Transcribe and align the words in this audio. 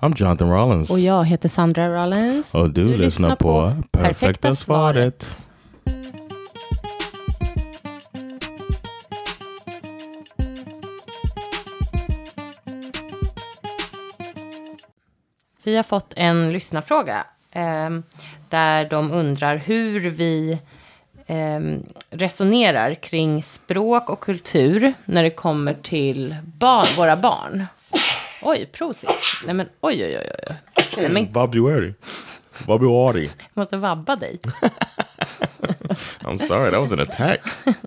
I'm 0.00 0.14
Jonathan 0.16 0.50
Rollins. 0.50 0.90
Och 0.90 0.98
jag 0.98 1.24
heter 1.24 1.48
Sandra 1.48 2.02
Rollins. 2.02 2.54
Och 2.54 2.70
du, 2.70 2.96
lyssnar 2.96 3.36
på 3.36 3.72
Perfekta 3.90 4.54
svaret. 4.54 5.36
Vi 15.62 15.76
har 15.76 15.82
fått 15.82 16.12
en 16.16 16.52
lyssnarfråga 16.52 17.24
eh, 17.50 17.90
där 18.48 18.88
de 18.88 19.12
undrar 19.12 19.56
hur 19.56 20.10
vi 20.10 20.58
eh, 21.26 21.60
resonerar 22.10 22.94
kring 22.94 23.42
språk 23.42 24.10
och 24.10 24.20
kultur 24.20 24.94
när 25.04 25.22
det 25.22 25.30
kommer 25.30 25.74
till 25.74 26.36
barn, 26.42 26.86
våra 26.96 27.16
barn. 27.16 27.66
Oj, 28.42 28.66
prosit. 28.72 29.10
Nej 29.44 29.54
men 29.54 29.68
oj, 29.80 30.04
oj, 30.04 30.16
oj. 30.18 30.30
oj. 30.48 30.56
Nej, 30.96 31.08
men 31.08 31.22
jag 31.24 31.34
February. 31.34 31.94
February. 32.52 33.28
måste 33.54 33.76
vabba 33.76 34.16
dig. 34.16 34.40
I'm 36.22 36.38
sorry, 36.38 36.70
that 36.70 36.80
was 36.80 36.92
an 36.92 37.00
attack. 37.00 37.40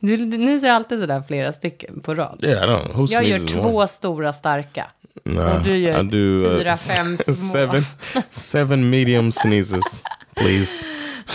Du, 0.00 0.16
du, 0.16 0.38
ni 0.38 0.60
ser 0.60 0.68
alltid 0.68 1.00
sådär 1.00 1.22
flera 1.28 1.52
stycken 1.52 2.00
på 2.00 2.14
rad. 2.14 2.44
Yeah, 2.44 2.86
Jag 3.10 3.24
gör 3.24 3.48
två 3.48 3.76
one? 3.76 3.88
stora 3.88 4.32
starka. 4.32 4.86
Nah, 5.24 5.56
och 5.56 5.62
du 5.62 5.76
gör 5.76 6.02
do 6.02 6.16
uh, 6.16 6.58
fyra, 6.58 6.76
fem 6.76 7.16
små. 7.24 7.34
seven, 7.34 7.84
seven 8.30 8.90
medium 8.90 9.32
sneezes, 9.32 10.02
please. 10.34 10.86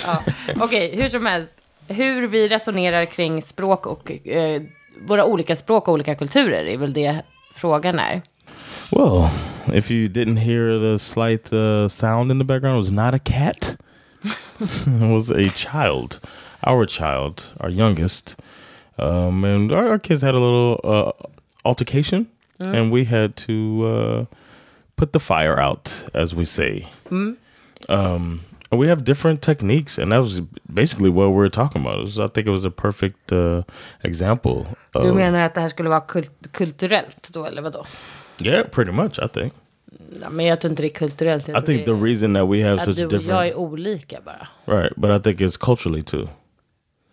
Ja. 0.05 0.23
Okej, 0.59 0.95
hur 0.95 1.09
som 1.09 1.25
helst. 1.25 1.53
Hur 1.88 2.27
vi 2.27 2.47
resonerar 2.47 3.05
kring 3.05 3.41
språk 3.41 3.85
och 3.85 4.11
eh, 4.27 4.61
våra 5.07 5.25
olika 5.25 5.55
språk 5.55 5.88
och 5.88 5.94
olika 5.94 6.16
kulturer 6.16 6.66
är 6.66 6.77
väl 6.77 6.94
det 6.94 7.22
frågan 7.53 7.99
är. 7.99 8.21
Well, 8.91 9.30
if 9.73 9.91
you 9.91 10.07
didn't 10.07 10.38
hear 10.38 10.80
the 10.80 10.99
slight 10.99 11.53
uh, 11.53 11.88
sound 11.88 12.31
in 12.31 12.38
the 12.38 12.44
background, 12.44 12.75
it 12.75 12.77
was 12.77 12.91
not 12.91 13.13
a 13.13 13.19
cat. 13.19 13.77
it 14.59 15.11
was 15.11 15.30
a 15.30 15.49
child, 15.49 16.19
our 16.63 16.85
child, 16.85 17.49
our 17.59 17.69
youngest. 17.69 18.35
Um, 18.99 19.44
and 19.45 19.72
our, 19.72 19.89
our 19.89 19.99
kids 19.99 20.22
had 20.22 20.35
a 20.35 20.39
little 20.39 20.79
uh, 20.83 21.11
altercation, 21.63 22.27
and 22.59 22.91
we 22.91 23.05
had 23.05 23.35
to 23.47 23.85
uh, 23.85 24.25
put 24.95 25.13
the 25.13 25.19
fire 25.19 25.59
out, 25.59 26.03
as 26.13 26.35
we 26.35 26.45
say. 26.45 26.88
Um, 27.89 28.41
and 28.72 28.81
we 28.81 28.89
have 28.89 29.03
different 29.03 29.41
techniques, 29.41 30.00
and 30.00 30.11
that 30.11 30.22
was 30.22 30.41
basically 30.64 31.09
what 31.09 31.27
we 31.30 31.36
were 31.36 31.50
talking 31.50 31.81
about. 31.86 32.03
Was- 32.03 32.19
I 32.19 32.30
think 32.33 32.47
it 32.47 32.52
was 32.52 32.66
a 32.66 32.72
perfect 32.72 33.31
uh, 33.31 33.63
example. 34.02 34.66
Of, 34.94 35.03
Du 35.03 35.13
menar 35.13 35.39
att 35.39 35.53
det 35.53 35.61
här 35.61 35.69
skulle 35.69 35.89
vara 35.89 36.02
kult 36.02 36.31
kulturellt 36.52 37.30
då, 37.33 37.45
eller 37.45 37.61
vadå? 37.61 37.86
yeah, 38.44 38.67
pretty 38.67 38.91
much. 38.91 39.19
I 39.19 39.28
think. 39.28 39.53
Ja, 40.22 40.30
men 40.30 40.46
jag 40.46 40.62
tror 40.62 40.72
inte 40.72 40.84
det 40.84 40.88
är 40.88 40.94
kulturellt. 40.96 41.50
I 41.50 41.53
think 41.66 41.85
the 41.85 41.91
reason 41.91 42.34
that 42.34 42.47
we 42.50 42.63
have 42.69 42.79
such 42.79 42.90
att 42.90 42.96
du 42.96 43.03
och 43.03 43.09
different, 43.09 43.28
jag 43.29 43.47
är 43.47 43.56
olika 43.56 44.18
bara. 44.25 44.47
right? 44.78 44.96
But 44.96 45.09
I 45.19 45.23
think 45.23 45.40
it's 45.41 45.57
culturally 45.66 46.01
too. 46.03 46.28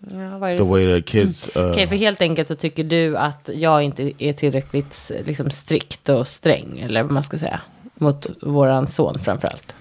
Ja, 0.00 0.38
The 0.40 0.58
som- 0.58 0.68
way 0.68 0.94
that 1.00 1.06
kids, 1.10 1.50
uh, 1.56 1.70
Okej, 1.70 1.86
för 1.86 1.96
helt 1.96 2.20
enkelt 2.22 2.48
så 2.48 2.54
tycker 2.54 2.84
du 2.84 3.16
att 3.16 3.50
jag 3.54 3.82
inte 3.82 4.12
är 4.24 4.32
tillräckligt 4.32 5.10
liksom, 5.24 5.50
strikt 5.50 6.08
och 6.08 6.28
sträng, 6.28 6.78
eller 6.78 7.02
vad 7.02 7.12
man 7.12 7.22
ska 7.22 7.38
säga, 7.38 7.60
mot 7.94 8.26
våran 8.42 8.86
son 8.86 9.18
framförallt. 9.18 9.74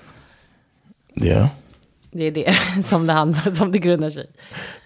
yeah, 1.21 1.47
Det 2.17 2.23
är 2.27 2.31
det 2.31 2.83
som 2.85 3.07
det, 3.07 3.13
handlar, 3.13 3.51
som 3.51 3.71
det 3.71 3.79
grundar 3.79 4.09
sig 4.09 4.25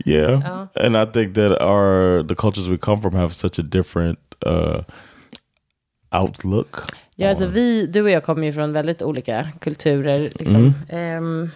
yeah. 0.06 0.66
And 0.76 0.98
I 0.98 1.06
think 1.14 1.36
that 1.36 1.62
our 1.62 2.24
the 2.28 2.36
cultures 2.36 2.68
we 2.68 2.78
come 2.78 3.02
from 3.02 3.14
have 3.14 3.34
such 3.34 3.60
a 3.60 3.64
different 3.64 4.20
uh, 4.46 4.82
outlook. 6.22 6.76
Ja, 7.16 7.30
alltså 7.30 7.46
vi, 7.46 7.86
du 7.88 8.02
och 8.02 8.10
jag 8.10 8.24
kommer 8.24 8.48
ju 8.48 8.54
från 8.54 8.74
väldigt 8.74 9.02
olika 9.02 9.50
kulturer. 9.60 10.32
Liksom. 10.36 10.74
Ehm, 10.90 11.50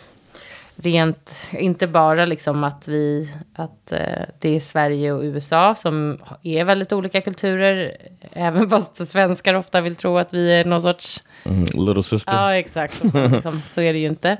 rent, 0.75 1.47
inte 1.51 1.87
bara 1.87 2.25
liksom 2.25 2.63
att 2.63 2.87
vi, 2.87 3.33
att 3.55 3.91
eh, 3.91 3.99
det 4.39 4.55
är 4.55 4.59
Sverige 4.59 5.11
och 5.11 5.21
USA 5.21 5.75
som 5.75 6.17
är 6.43 6.65
väldigt 6.65 6.93
olika 6.93 7.21
kulturer. 7.21 7.97
Även 8.33 8.69
fast 8.69 9.07
svenskar 9.07 9.53
ofta 9.53 9.81
vill 9.81 9.95
tro 9.95 10.17
att 10.17 10.33
vi 10.33 10.53
är 10.53 10.65
någon 10.65 10.81
sorts, 10.81 11.23
Mm, 11.43 11.63
little 11.63 12.03
sister. 12.03 12.33
ja 12.33 12.55
exakt, 12.55 13.03
liksom, 13.31 13.61
så 13.69 13.81
är 13.81 13.93
det 13.93 13.99
ju 13.99 14.07
inte. 14.07 14.37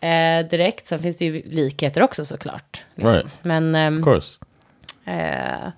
Eh, 0.00 0.48
direkt, 0.48 0.86
sen 0.86 0.98
finns 0.98 1.16
det 1.16 1.24
ju 1.24 1.42
likheter 1.44 2.02
också 2.02 2.24
såklart. 2.24 2.84
Liksom. 2.94 3.14
Right. 3.14 3.26
Men, 3.42 3.74
ehm, 3.74 3.98
of 3.98 4.04
course. 4.04 4.38
Eh, 5.04 5.70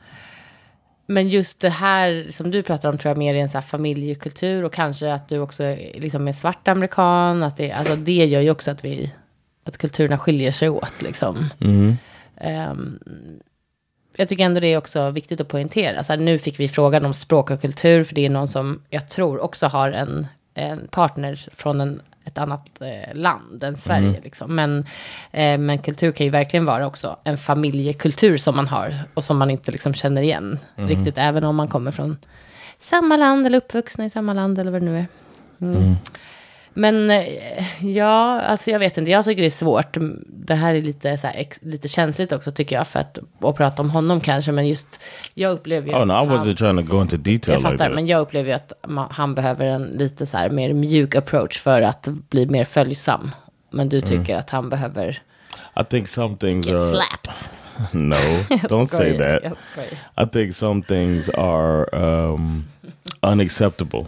men 1.07 1.29
just 1.29 1.61
det 1.61 1.69
här 1.71 2.27
som 2.31 2.51
du 2.51 2.63
pratar 2.63 2.89
om 2.89 2.99
tror 2.99 3.11
jag 3.11 3.19
mer 3.19 3.35
är 3.35 3.39
en 3.39 3.49
så 3.49 3.63
familjekultur 3.63 4.65
och 4.65 4.73
kanske 4.73 5.13
att 5.13 5.29
du 5.29 5.39
också 5.39 5.77
liksom 5.95 6.29
är 6.29 6.33
svart 6.33 6.69
amerikan. 6.69 7.43
Att 7.43 7.57
det, 7.57 7.73
alltså 7.73 7.97
det 7.97 8.27
gör 8.27 8.41
ju 8.41 8.51
också 8.51 8.71
att 8.71 8.85
vi, 8.85 9.13
att 9.65 9.79
kulturerna 9.79 10.19
skiljer 10.19 10.51
sig 10.51 10.69
åt 10.69 11.03
liksom. 11.03 11.51
Ehm, 12.37 12.99
jag 14.17 14.29
tycker 14.29 14.45
ändå 14.45 14.61
det 14.61 14.73
är 14.73 14.79
också 14.79 15.11
viktigt 15.11 15.41
att 15.41 15.49
poängtera. 15.49 16.05
Så 16.05 16.13
här, 16.13 16.21
nu 16.21 16.39
fick 16.39 16.61
vi 16.61 16.69
frågan 16.69 17.05
om 17.05 17.15
språk 17.15 17.51
och 17.51 17.61
kultur, 17.61 18.05
för 18.05 18.15
det 18.15 18.27
är 18.27 18.31
någon 18.31 18.49
som 18.49 18.83
jag 18.91 19.09
tror 19.09 19.41
också 19.41 19.67
har 19.67 19.91
en, 19.91 20.27
en 20.55 20.89
partner 20.89 21.47
från 21.55 21.81
en, 21.81 22.03
ett 22.25 22.39
annat 22.39 22.81
eh, 22.81 23.15
land 23.15 23.65
än 23.65 23.77
Sverige. 23.77 24.21
Liksom. 24.23 24.55
Men, 24.55 24.79
eh, 25.31 25.59
men 25.59 25.79
kultur 25.79 26.13
kan 26.13 26.27
ju 26.27 26.31
verkligen 26.31 26.65
vara 26.65 26.87
också 26.87 27.17
en 27.25 27.39
familjekultur 27.39 28.37
som 28.37 28.57
man 28.57 28.69
har 28.69 28.95
och 29.15 29.25
som 29.25 29.39
man 29.39 29.51
inte 29.51 29.73
liksom 29.73 29.95
känner 29.95 30.23
igen 30.23 30.59
riktigt, 30.75 31.19
även 31.19 31.45
om 31.45 31.57
man 31.57 31.69
kommer 31.69 31.91
från 31.91 32.17
samma 32.79 33.17
land 33.17 33.47
eller 33.47 33.59
uppvuxna 33.59 34.05
i 34.05 34.11
samma 34.11 34.33
land 34.33 34.59
eller 34.59 34.71
vad 34.71 34.83
det 34.83 34.87
nu 34.87 34.99
är. 34.99 35.07
Mm. 35.61 35.97
Men 36.75 37.11
eh, 37.11 37.87
ja, 37.87 38.41
alltså 38.41 38.71
jag 38.71 38.79
vet 38.79 38.99
inte, 38.99 39.11
jag 39.11 39.25
tycker 39.25 39.43
det 39.43 39.49
är 39.49 39.51
svårt. 39.51 39.97
Det 40.27 40.55
här 40.55 40.75
är 40.75 40.83
lite, 40.83 41.17
så 41.17 41.27
här, 41.27 41.35
ex, 41.37 41.59
lite 41.63 41.89
känsligt 41.89 42.33
också 42.33 42.51
tycker 42.51 42.77
jag, 42.77 42.89
för 42.89 43.01
att, 43.01 43.19
att 43.41 43.57
prata 43.57 43.83
om 43.83 43.91
honom 43.91 44.21
kanske, 44.21 44.53
men 44.53 44.69
just, 44.69 45.01
jag 45.35 45.53
upplever 45.53 45.89
ju 45.89 45.95
Oh 45.95 46.07
no, 46.07 46.13
I 46.13 46.17
han- 46.17 46.31
wasn't 46.31 46.57
trying 46.57 46.77
to 46.87 46.95
go 46.97 47.03
into 47.03 47.17
detail 47.17 47.41
jag 47.55 47.59
like 47.59 47.71
fattar, 47.71 47.85
that. 47.85 47.95
men 47.95 48.07
jag 48.07 48.21
upplever 48.21 48.49
ju 48.49 48.55
att 48.55 48.73
ma- 48.83 49.07
han 49.11 49.35
behöver 49.35 49.65
en 49.67 49.83
lite 49.83 50.27
så 50.27 50.37
här 50.37 50.51
mer 50.51 50.73
mjuk 50.73 51.15
approach 51.15 51.59
för 51.59 51.83
att 51.83 52.09
bli 52.09 52.47
mer 52.47 52.65
följsam. 52.65 53.31
Men 53.71 53.89
du 53.89 54.01
tycker 54.01 54.37
att 54.37 54.51
han 54.51 54.69
behöver 54.69 55.23
I 55.81 55.85
think 55.91 56.09
some 56.09 56.37
things 56.37 56.67
get 56.67 56.77
are 56.77 56.89
slapped. 56.89 57.35
no. 57.93 58.15
Don't 58.69 58.87
say 58.87 59.19
that. 59.19 59.53
I 60.27 60.27
think 60.33 60.55
some 60.55 60.83
things 60.83 61.29
are 61.29 61.87
um, 61.97 62.65
unacceptable. 63.23 64.07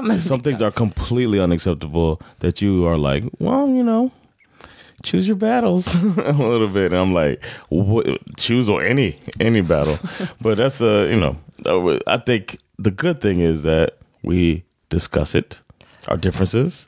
Men 0.00 0.20
Some 0.20 0.40
things 0.40 0.60
are 0.60 0.72
completely 0.72 1.40
unacceptable 1.40 2.20
that 2.40 2.60
you 2.60 2.84
are 2.86 2.96
like, 2.98 3.24
well, 3.38 3.68
you 3.68 3.82
know, 3.82 4.10
choose 5.02 5.26
your 5.28 5.36
battles 5.36 5.94
a 6.16 6.32
little 6.32 6.68
bit. 6.68 6.92
And 6.92 7.00
I'm 7.00 7.14
like, 7.14 7.44
what, 7.68 8.06
choose 8.36 8.68
or 8.68 8.82
any 8.82 9.16
any 9.40 9.60
battle. 9.60 9.98
but 10.40 10.56
that's 10.58 10.80
a 10.80 11.08
you 11.08 11.16
know, 11.16 11.36
I 12.06 12.18
think 12.18 12.58
the 12.78 12.90
good 12.90 13.20
thing 13.20 13.40
is 13.40 13.62
that 13.62 13.98
we 14.22 14.64
discuss 14.88 15.34
it, 15.34 15.60
our 16.08 16.16
differences, 16.16 16.86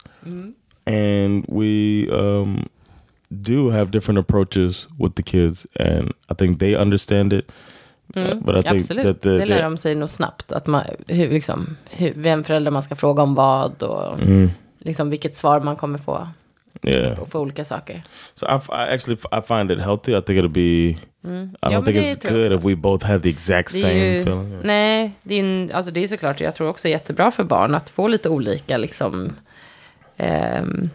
and 0.87 1.45
we 1.49 2.11
um, 2.11 2.67
do 3.41 3.71
have 3.71 3.91
different 3.91 4.19
approaches 4.19 4.89
with 4.99 5.15
the 5.15 5.23
kids, 5.23 5.67
and 5.77 6.13
I 6.29 6.35
think 6.35 6.59
they 6.59 6.75
understand 6.75 7.33
it. 7.33 7.51
I 8.15 8.41
think 8.43 8.67
absolut. 8.67 9.05
that 9.05 9.21
the, 9.21 9.29
det 9.29 9.47
lär 9.47 9.63
de 9.63 9.77
sig 9.77 9.95
nog 9.95 10.11
snabbt. 10.11 10.53
Att 10.53 10.67
man, 10.67 10.83
hur, 11.07 11.31
liksom, 11.31 11.77
hur, 11.91 12.13
vem 12.17 12.45
förälder 12.45 12.71
man 12.71 12.83
ska 12.83 12.95
fråga 12.95 13.23
om 13.23 13.35
vad 13.35 13.83
och 13.83 14.19
liksom 14.79 15.11
vilket 15.11 15.37
svar 15.37 15.61
man 15.61 15.77
kommer 15.77 15.99
få 15.99 16.29
yeah. 16.83 17.27
för 17.27 17.39
olika 17.39 17.65
saker. 17.65 18.03
So 18.35 18.47
I, 18.47 18.51
I 18.51 18.95
actually 18.95 19.19
I 19.33 19.43
find 19.49 19.71
it 19.71 19.81
healthy. 19.81 20.13
I 20.19 20.23
think 20.23 20.39
it'll 20.39 20.49
be. 20.49 20.97
I 21.23 21.31
don't 21.31 21.57
Ja, 21.61 21.83
think 21.85 21.97
det 21.97 22.25
it's 22.25 22.33
good 22.33 22.53
if 22.53 22.65
we 22.65 22.77
both 22.77 23.07
have 23.07 23.21
the 23.21 23.31
exact 23.31 23.73
Det 23.73 23.79
same 23.79 23.95
ju, 23.95 24.21
feeling. 24.21 24.51
Yeah. 24.51 24.65
nej, 24.65 25.13
det 25.23 25.35
är, 25.35 25.41
en, 25.41 25.71
alltså 25.75 25.93
det 25.93 26.05
är 26.05 26.09
såklart, 26.09 26.41
jag 26.41 26.55
tror 26.55 26.69
också 26.69 26.89
jättebra 26.89 27.31
för 27.31 27.45
barn 27.45 27.75
att 27.75 27.91
få 27.91 28.09
lite 28.09 28.29
olika 28.29 28.77
liksom, 28.77 29.33
men, 30.17 30.91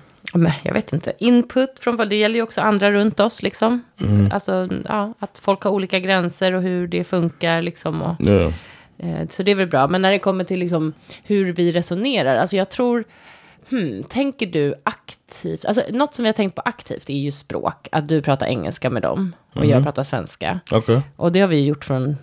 jag 0.64 0.74
vet 0.74 0.94
inte, 0.94 1.14
input 1.20 1.80
från 1.80 1.96
vad 1.96 2.10
det 2.10 2.16
gäller 2.16 2.36
ju 2.36 2.42
också 2.42 2.62
andra 2.62 2.92
runt 2.92 3.20
oss 3.20 3.44
liksom. 3.44 3.84
Alltså, 4.32 4.70
ja, 4.88 5.14
att 5.20 5.38
folk 5.42 5.62
har 5.64 5.72
olika 5.72 6.00
gränser 6.00 6.54
och 6.54 6.62
hur 6.62 6.88
det 6.88 7.04
funkar 7.04 7.62
liksom. 7.62 8.02
Och, 8.02 8.22
Yeah. 8.28 8.54
eh, 8.98 9.28
så 9.30 9.44
det 9.44 9.52
är 9.52 9.56
väl 9.56 9.68
bra. 9.68 9.88
Men 9.88 10.02
när 10.02 10.12
det 10.12 10.20
kommer 10.20 10.44
till 10.44 10.60
liksom 10.60 10.94
hur 11.24 11.54
vi 11.54 11.72
resonerar, 11.72 12.36
alltså 12.36 12.56
jag 12.56 12.70
tror, 12.70 13.04
hmm, 13.70 14.04
tänker 14.04 14.46
du 14.48 14.76
aktivt, 14.84 15.66
alltså 15.66 15.82
något 15.90 16.16
som 16.16 16.24
vi 16.24 16.30
har 16.30 16.34
tänkt 16.34 16.56
på 16.56 16.62
aktivt 16.66 17.10
är 17.10 17.18
ju 17.18 17.32
språk, 17.32 17.88
att 17.92 18.08
du 18.08 18.22
pratar 18.22 18.46
engelska 18.46 18.90
med 18.90 19.02
dem 19.02 19.36
och 19.54 19.66
jag 19.66 19.84
pratar 19.84 20.04
svenska. 20.04 20.60
Okay. 20.72 21.02
Och 21.16 21.32
det 21.32 21.40
har 21.40 21.48
vi 21.48 21.66
gjort 21.66 21.86
från 21.86 22.18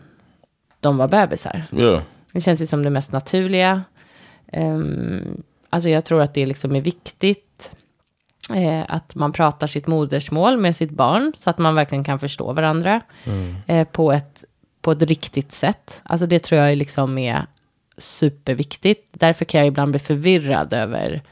de 0.81 0.97
var 0.97 1.09
bebisar. 1.09 1.65
Yeah. 1.73 2.03
Det 2.33 2.41
känns 2.41 2.63
ju 2.63 2.67
som 2.67 2.83
det 2.83 2.91
mest 2.91 3.13
naturliga. 3.13 3.83
Um, 4.53 5.43
alltså 5.71 5.89
jag 5.89 6.05
tror 6.05 6.23
att 6.23 6.35
det 6.35 6.47
liksom 6.47 6.77
är 6.77 6.81
viktigt 6.81 7.50
eh, 8.55 8.85
att 8.89 9.15
man 9.15 9.33
pratar 9.33 9.67
sitt 9.67 9.87
modersmål 9.87 10.57
med 10.57 10.77
sitt 10.77 10.91
barn 10.91 11.33
så 11.37 11.51
att 11.51 11.59
man 11.59 11.75
verkligen 11.75 12.05
kan 12.05 12.19
förstå 12.19 12.53
varandra 12.53 13.01
eh, 13.67 13.89
på, 13.89 14.13
ett, 14.13 14.45
på 14.83 14.93
ett 14.93 15.03
riktigt 15.03 15.53
sätt. 15.53 16.01
Alltså 16.03 16.27
det 16.27 16.39
tror 16.39 16.61
jag 16.61 16.79
liksom 16.79 17.19
är 17.19 17.47
superviktigt. 17.99 19.09
Därför 19.13 19.45
kan 19.45 19.59
jag 19.61 19.69
ibland 19.69 19.91
bli 19.91 19.99
förvirrad 19.99 20.73
över 20.73 21.23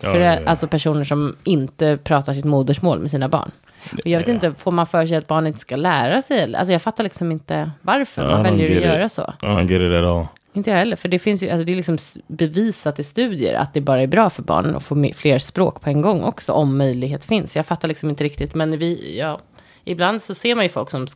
Ja, 0.00 0.10
för, 0.10 0.20
ja, 0.20 0.34
ja. 0.34 0.40
Alltså 0.46 0.68
personer 0.68 1.04
som 1.04 1.36
inte 1.44 1.98
pratar 2.04 2.34
sitt 2.34 2.44
modersmål 2.44 2.98
med 2.98 3.10
sina 3.10 3.28
barn. 3.28 3.50
Och 3.92 4.06
jag 4.06 4.18
vet 4.18 4.28
inte, 4.28 4.54
får 4.54 4.72
man 4.72 4.86
för 4.86 5.06
sig 5.06 5.16
att 5.16 5.26
barn 5.26 5.46
inte 5.46 5.58
ska 5.58 5.76
lära 5.76 6.22
sig? 6.22 6.54
Alltså 6.54 6.72
jag 6.72 6.82
fattar 6.82 7.04
liksom 7.04 7.32
inte 7.32 7.70
varför 7.82 8.30
man 8.30 8.42
väljer 8.42 8.76
att 8.76 8.82
göra 8.82 9.08
så. 9.08 9.34
I 9.42 9.44
don't 9.44 9.68
get 9.70 9.80
it 9.80 9.92
at 9.92 10.04
all. 10.04 10.26
Inte 10.58 10.70
jag 10.70 10.76
heller, 10.78 10.96
för 10.96 11.08
det 11.08 11.18
finns 11.18 11.42
ju, 11.42 11.50
alltså 11.50 11.64
det 11.64 11.72
är 11.72 11.76
liksom 11.76 11.98
bevisat 12.26 12.98
i 12.98 13.04
studier 13.04 13.54
att 13.54 13.74
det 13.74 13.80
bara 13.80 14.02
är 14.02 14.06
bra 14.06 14.30
för 14.30 14.42
barn 14.42 14.74
att 14.74 14.82
få 14.82 15.10
fler 15.14 15.38
språk 15.38 15.80
på 15.80 15.90
en 15.90 16.00
gång 16.00 16.22
också, 16.22 16.52
om 16.52 16.78
möjlighet 16.78 17.24
finns. 17.24 17.56
Jag 17.56 17.66
fattar 17.66 17.88
liksom 17.88 18.10
inte 18.10 18.24
riktigt, 18.24 18.54
men 18.54 18.78
vi, 18.78 19.18
ja, 19.18 19.40
ibland 19.84 20.22
så 20.22 20.34
ser 20.34 20.54
man 20.54 20.64
ju 20.64 20.68
folk 20.68 20.90
som 20.90 21.06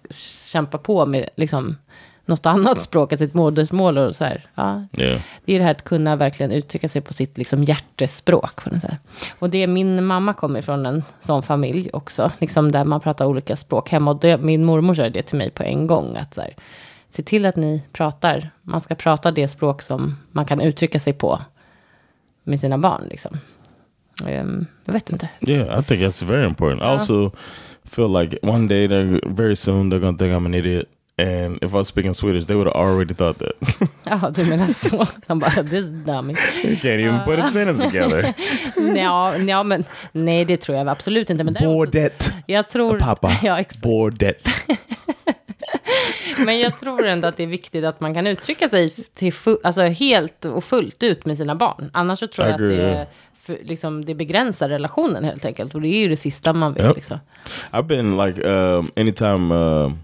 kämpar 0.53 0.79
på 0.79 1.07
med 1.07 1.29
liksom 1.37 1.77
något 2.27 2.47
annat 2.47 2.83
språk 2.83 3.13
än 3.13 3.19
sitt 3.19 3.35
modersmål 3.35 3.99
och 3.99 4.17
så 4.17 4.25
här, 4.25 4.47
ja, 4.55 4.87
Yeah. 4.99 5.21
det 5.45 5.55
är 5.55 5.59
det 5.59 5.65
här 5.65 5.71
att 5.71 5.85
kunna 5.85 6.17
verkligen 6.17 6.53
uttrycka 6.53 6.89
sig 6.89 7.01
på 7.01 7.15
sitt 7.15 7.39
liksom 7.39 7.65
hjärtespråk. 7.65 8.65
På 8.65 8.71
något 8.71 8.81
sätt. 8.81 8.99
Och 9.39 9.51
det 9.51 9.67
min 9.67 10.05
mamma 10.05 10.33
kommer 10.33 10.63
från 10.63 10.87
en 10.87 11.05
sån 11.21 11.43
familj 11.43 11.91
också, 11.93 12.31
liksom 12.39 12.73
där 12.73 12.85
man 12.85 13.01
pratar 13.01 13.25
olika 13.25 13.57
språk 13.57 13.91
hemma. 13.91 14.11
Och 14.11 14.21
det, 14.21 14.37
min 14.37 14.65
mormor 14.65 14.95
sa 14.95 15.09
det 15.09 15.23
till 15.23 15.39
mig 15.39 15.51
på 15.51 15.63
en 15.63 15.87
gång, 15.87 16.17
att 16.17 16.35
så 16.35 16.41
här, 16.41 16.55
se 17.13 17.23
till 17.23 17.47
att 17.47 17.57
ni 17.57 17.83
pratar, 17.93 18.51
man 18.63 18.81
ska 18.81 18.95
prata 18.95 19.31
det 19.31 19.49
språk 19.49 19.83
som 19.83 20.17
man 20.33 20.45
kan 20.45 20.61
uttrycka 20.61 21.01
sig 21.01 21.13
på 21.13 21.41
med 22.45 22.61
sina 22.61 22.79
barn. 22.79 23.03
Liksom. 23.11 23.39
Ehm, 24.27 24.67
jag 24.85 24.93
vet 24.93 25.11
inte. 25.11 25.29
Yeah, 25.41 25.81
I 25.81 25.83
think 25.85 26.01
that's 26.03 26.25
very 26.27 26.45
important. 26.45 26.83
I 26.83 26.85
also 26.85 27.31
feel 27.85 28.21
like 28.21 28.39
one 28.43 28.69
day 28.69 28.87
they're 28.89 29.35
very 29.35 29.57
soon 29.57 29.91
they're 29.93 30.01
gonna 30.01 30.19
think 30.19 30.33
I'm 30.33 30.47
an 30.47 30.55
idiot. 30.55 30.87
And 31.19 31.57
if 31.63 31.71
I 31.71 31.77
was 31.77 31.89
speaking 31.89 32.15
Swedish, 32.15 32.47
they 32.47 32.57
would 32.57 32.67
have 32.67 32.77
already 32.87 33.15
thought 33.15 33.39
that. 33.39 33.89
Ja, 34.05 34.31
du 34.31 34.45
menar 34.45 34.67
så. 34.67 35.07
Han 35.27 35.39
bara, 35.39 35.51
this 35.51 35.85
dummy. 36.07 36.35
you 36.65 36.77
can't 36.77 37.01
even 37.01 37.21
put 37.25 37.39
a 37.39 37.51
sentence 37.53 37.83
together. 37.83 38.35
Ja, 38.97 39.37
ja, 39.37 39.63
men 39.63 39.85
nej, 40.13 40.45
det 40.45 40.57
tror 40.57 40.79
jag 40.79 40.89
absolut 40.89 41.31
inte. 41.31 41.45
Men 41.45 41.55
däremot- 41.55 41.75
Bordet. 41.75 42.33
jag 42.47 42.69
tror... 42.69 42.99
Pappa. 42.99 43.31
Ja. 43.43 43.65
Bordet. 43.83 44.49
Men 46.45 46.59
jag 46.59 46.81
tror 46.81 47.07
ändå 47.07 47.29
att 47.29 47.37
det 47.37 47.43
är 47.43 47.47
viktigt 47.47 47.85
att 47.85 48.01
man 48.01 48.15
kan 48.15 48.27
uttrycka 48.27 48.69
sig 48.69 48.91
till 48.91 49.33
alltså 49.65 49.83
helt 49.83 50.45
och 50.45 50.65
fullt 50.65 51.03
ut 51.03 51.27
med 51.27 51.39
sina 51.39 51.55
barn. 51.55 51.91
Annars 51.93 52.19
så 52.19 52.27
tror 52.27 52.47
jag 52.47 52.55
att 52.55 52.61
det, 52.61 53.07
för, 53.39 53.59
liksom, 53.63 54.05
det 54.05 54.15
begränsar 54.15 54.69
relationen 54.69 55.25
helt 55.25 55.45
enkelt. 55.45 55.75
Och 55.75 55.81
det 55.81 55.89
är 55.89 55.99
ju 55.99 56.09
det 56.09 56.17
sista 56.17 56.53
man 56.53 56.75
vill. 56.75 56.85
Yep. 56.85 56.95
Liksom. 56.97 57.19
I've 57.71 57.87
been 57.87 58.17
like 58.17 58.49
um, 58.49 58.87
anytime 58.97 59.55
um 59.55 59.99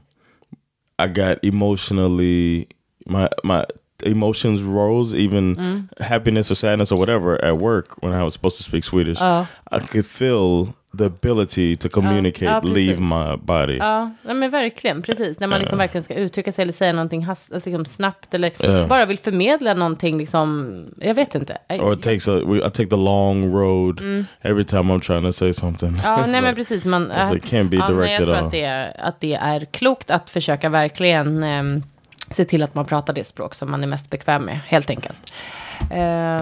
I 0.99 1.07
got 1.07 1.39
emotionally 1.43 2.67
my 3.07 3.29
my 3.45 3.65
emotions 4.05 4.61
rose, 4.63 5.15
even 5.15 5.89
happiness 6.01 6.51
or 6.51 6.55
sadness 6.55 6.93
or 6.93 6.99
whatever 6.99 7.45
at 7.45 7.59
work 7.59 8.03
when 8.03 8.13
I 8.13 8.25
was 8.25 8.35
supposed 8.35 8.57
to 8.59 8.63
speak 8.63 8.85
Swedish. 8.85 9.21
I 9.21 9.81
could 9.81 10.07
feel 10.07 10.75
the 10.99 11.05
ability 11.05 11.77
to 11.77 11.89
communicate 11.89 12.45
ja, 12.45 12.61
leave 12.61 12.89
precis. 12.97 13.01
my 13.01 13.37
body. 13.43 13.77
Ja, 13.77 14.11
ja, 14.23 14.35
men 14.35 14.51
verkligen. 14.51 15.03
Precis. 15.03 15.41
När 15.41 15.47
man 15.47 15.61
liksom 15.61 15.79
verkligen 15.79 16.05
ska 16.05 16.15
uttrycka 16.15 16.53
sig 16.53 16.63
eller 16.63 16.73
säga 16.73 16.93
någonting 16.93 17.25
hast, 17.25 17.53
alltså 17.53 17.71
liksom 17.71 17.85
snabbt. 17.85 18.35
Eller 18.35 18.53
Ja. 18.59 18.87
bara 18.87 19.07
vill 19.07 19.19
förmedla 19.19 19.75
någonting. 19.75 20.19
Liksom, 20.19 20.85
jag 20.97 21.15
vet 21.15 21.35
inte. 21.35 21.59
Or 21.69 21.93
it 21.93 22.03
takes 22.03 22.29
a 22.29 22.41
I 22.41 22.61
take 22.61 22.87
the 22.87 22.97
long 22.97 23.53
road 23.53 24.01
every 24.43 24.65
time 24.65 24.83
I'm 24.95 25.01
trying 25.01 25.23
to 25.25 25.33
say 25.33 25.53
something. 25.53 25.89
Mm. 25.89 26.01
Ja, 26.05 26.17
nej 26.27 26.43
men 26.43 26.45
like- 26.45 26.55
precis. 26.55 26.85
Man, 26.85 27.13
it's 27.13 27.35
like 27.35 27.57
can't 27.57 27.69
be 27.69 27.77
ja, 27.77 27.89
nej, 27.89 27.97
jag 28.13 28.21
directed 28.21 28.27
tror 28.27 28.37
att 28.37 28.51
det, 28.53 28.63
är, 28.63 28.93
att 28.99 29.21
det 29.21 29.35
är 29.35 29.65
klokt 29.65 30.11
att 30.11 30.31
försöka 30.31 30.69
verkligen 30.69 31.43
ehm, 31.43 31.83
se 32.31 32.45
till 32.45 32.63
att 32.63 32.75
man 32.75 32.85
pratar 32.85 33.13
det 33.13 33.25
språk 33.25 33.55
som 33.55 33.71
man 33.71 33.83
är 33.83 33.87
mest 33.87 34.11
bekväm 34.11 34.45
med, 34.45 34.61
helt 34.67 34.91
enkelt. 34.91 35.33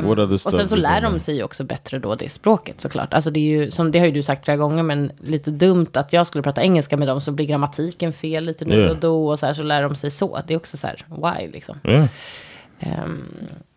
Other 0.05 0.33
och 0.33 0.41
sen 0.41 0.69
så 0.69 0.77
lär 0.77 1.01
de 1.01 1.21
sig 1.21 1.37
ju 1.37 1.43
också 1.43 1.65
bättre 1.65 1.99
då 1.99 2.15
det 2.15 2.29
språket 2.29 2.81
såklart. 2.81 3.15
Alltså 3.15 3.31
det 3.31 3.41
är 3.41 3.59
ju, 3.65 3.71
som 3.71 3.91
det 3.93 3.99
har 3.99 4.07
ju 4.07 4.13
du 4.13 4.23
sagt 4.23 4.45
flera 4.45 4.57
gånger, 4.57 4.83
men 4.83 5.13
lite 5.19 5.51
dumt 5.51 5.91
att 5.93 6.13
jag 6.13 6.27
skulle 6.27 6.43
prata 6.43 6.63
engelska 6.63 6.97
med 6.97 7.09
dem 7.09 7.21
så 7.21 7.33
blir 7.33 7.47
grammatiken 7.47 8.13
fel 8.13 8.45
lite 8.45 8.65
nu 8.65 8.77
Yeah. 8.77 8.91
och 8.91 8.97
då 8.97 9.29
och 9.29 9.39
så 9.39 9.47
här 9.47 9.55
så 9.55 9.63
lär 9.63 9.83
de 9.83 9.95
sig 9.95 10.11
så. 10.11 10.41
Det 10.47 10.55
är 10.55 10.59
också 10.59 10.77
så 10.77 10.87
här, 10.87 11.05
why 11.09 11.49
liksom. 11.53 11.81
Yeah. 11.85 12.07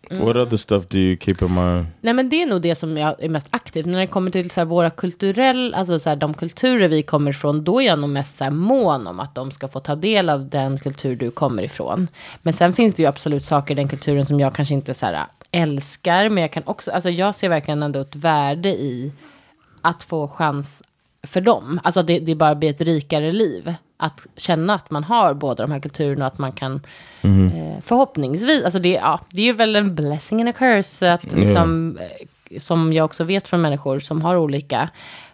Ehm, 0.10 0.26
What 0.26 0.36
other 0.36 0.58
stuff 0.58 0.88
do 0.88 0.98
you 0.98 1.18
keep 1.18 1.36
in 1.42 1.54
mind? 1.54 1.86
Nej 2.02 2.14
men 2.14 2.30
det 2.30 2.42
är 2.42 2.46
nog 2.46 2.62
det 2.62 2.76
som 2.76 2.98
jag 2.98 3.24
är 3.24 3.30
mest 3.30 3.48
aktiv. 3.50 3.88
När 3.88 4.00
det 4.00 4.08
kommer 4.08 4.32
till 4.32 4.50
så 4.50 4.60
här, 4.60 4.66
våra 4.66 4.90
kulturell, 4.90 5.74
alltså 5.74 6.00
så 6.00 6.10
här, 6.10 6.16
de 6.16 6.34
kulturer 6.34 6.88
vi 6.88 7.02
kommer 7.02 7.32
ifrån, 7.32 7.64
då 7.64 7.82
är 7.82 7.86
jag 7.86 8.00
nog 8.00 8.10
mest 8.10 8.38
så 8.38 8.44
här, 8.44 8.52
mån 8.52 9.08
om 9.08 9.20
att 9.20 9.36
de 9.36 9.52
ska 9.52 9.68
få 9.68 9.80
ta 9.80 9.96
del 9.96 10.30
av 10.30 10.50
den 10.50 10.80
kultur 10.80 11.16
du 11.16 11.32
kommer 11.32 11.64
ifrån. 11.64 12.08
Men 12.42 12.54
sen 12.54 12.74
finns 12.74 12.96
det 12.96 13.04
ju 13.04 13.10
absolut 13.10 13.46
saker 13.46 13.74
i 13.74 13.76
den 13.76 13.88
kulturen 13.88 14.26
som 14.26 14.40
jag 14.40 14.56
kanske 14.56 14.74
inte 14.74 14.94
så 14.94 15.06
här, 15.06 15.26
älskar, 15.52 16.30
men 16.30 16.42
jag 16.42 16.52
kan 16.52 16.64
också, 16.66 16.92
alltså 16.92 17.10
jag 17.10 17.36
ser 17.36 17.50
verkligen 17.50 17.84
ändå 17.84 18.00
ett 18.00 18.16
värde 18.16 18.70
i 18.70 19.12
att 19.82 20.04
få 20.04 20.28
chans 20.28 20.84
för 21.24 21.42
dem. 21.42 21.80
Alltså 21.84 22.04
det, 22.04 22.20
det 22.20 22.36
bara 22.36 22.56
blir 22.56 22.70
ett 22.70 22.82
rikare 22.82 23.32
liv. 23.32 23.74
Att 23.98 24.28
känna 24.36 24.74
att 24.74 24.92
man 24.92 25.04
har 25.04 25.34
båda 25.34 25.64
de 25.64 25.72
här 25.72 25.80
kulturerna 25.80 26.26
och 26.26 26.34
att 26.34 26.40
man 26.40 26.52
kan 26.52 26.82
eh, 27.22 27.82
förhoppningsvis, 27.82 28.66
alltså 28.66 28.80
det, 28.80 28.90
ja, 28.92 29.20
det 29.30 29.42
är 29.42 29.46
ju 29.46 29.54
väl 29.54 29.76
en 29.76 29.96
blessing 29.96 30.40
and 30.42 30.50
a 30.50 30.54
curse. 30.54 31.14
Att 31.14 31.34
liksom, 31.34 31.98
eh, 31.98 32.58
som 32.58 32.94
jag 32.94 33.06
också 33.06 33.24
vet 33.24 33.48
från 33.48 33.62
människor 33.62 34.00
som 34.00 34.22
har 34.22 34.36
olika 34.36 34.90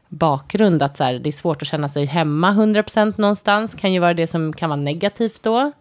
bakgrund, 0.09 0.83
att 0.83 0.97
så 0.97 1.03
här, 1.03 1.13
det 1.13 1.29
är 1.29 1.31
svårt 1.31 1.61
att 1.61 1.67
känna 1.67 1.89
sig 1.89 2.05
hemma 2.05 2.51
100% 2.51 3.13
någonstans, 3.17 3.75
kan 3.75 3.93
ju 3.93 3.99
vara 3.99 4.13
det 4.13 4.27
som 4.27 4.53
kan 4.53 4.69
vara 4.69 4.79
negativt 4.79 5.43
då. 5.43 5.71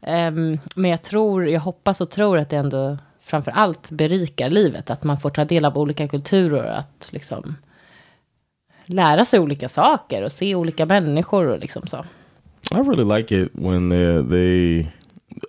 Ehm, 0.00 0.58
men 0.76 0.90
jag 0.90 1.02
tror, 1.02 1.48
jag 1.48 1.60
hoppas 1.60 2.00
och 2.00 2.10
tror 2.10 2.38
att 2.38 2.50
det 2.50 2.56
ändå 2.56 2.98
framför 3.22 3.50
allt 3.50 3.90
berikar 3.90 4.50
livet, 4.50 4.90
att 4.90 5.04
man 5.04 5.20
får 5.20 5.30
ta 5.30 5.44
del 5.44 5.64
av 5.64 5.78
olika 5.78 6.08
kulturer, 6.08 6.64
att 6.64 7.08
liksom 7.10 7.56
lära 8.86 9.24
sig 9.24 9.40
olika 9.40 9.68
saker 9.68 10.22
och 10.22 10.32
se 10.32 10.54
olika 10.54 10.86
människor 10.86 11.46
och 11.46 11.58
liksom 11.58 11.86
så. 11.86 12.04
I 12.70 12.74
really 12.74 13.04
like 13.18 13.36
it 13.42 13.48
when 13.52 13.90
they 13.90 14.22
they 14.30 14.86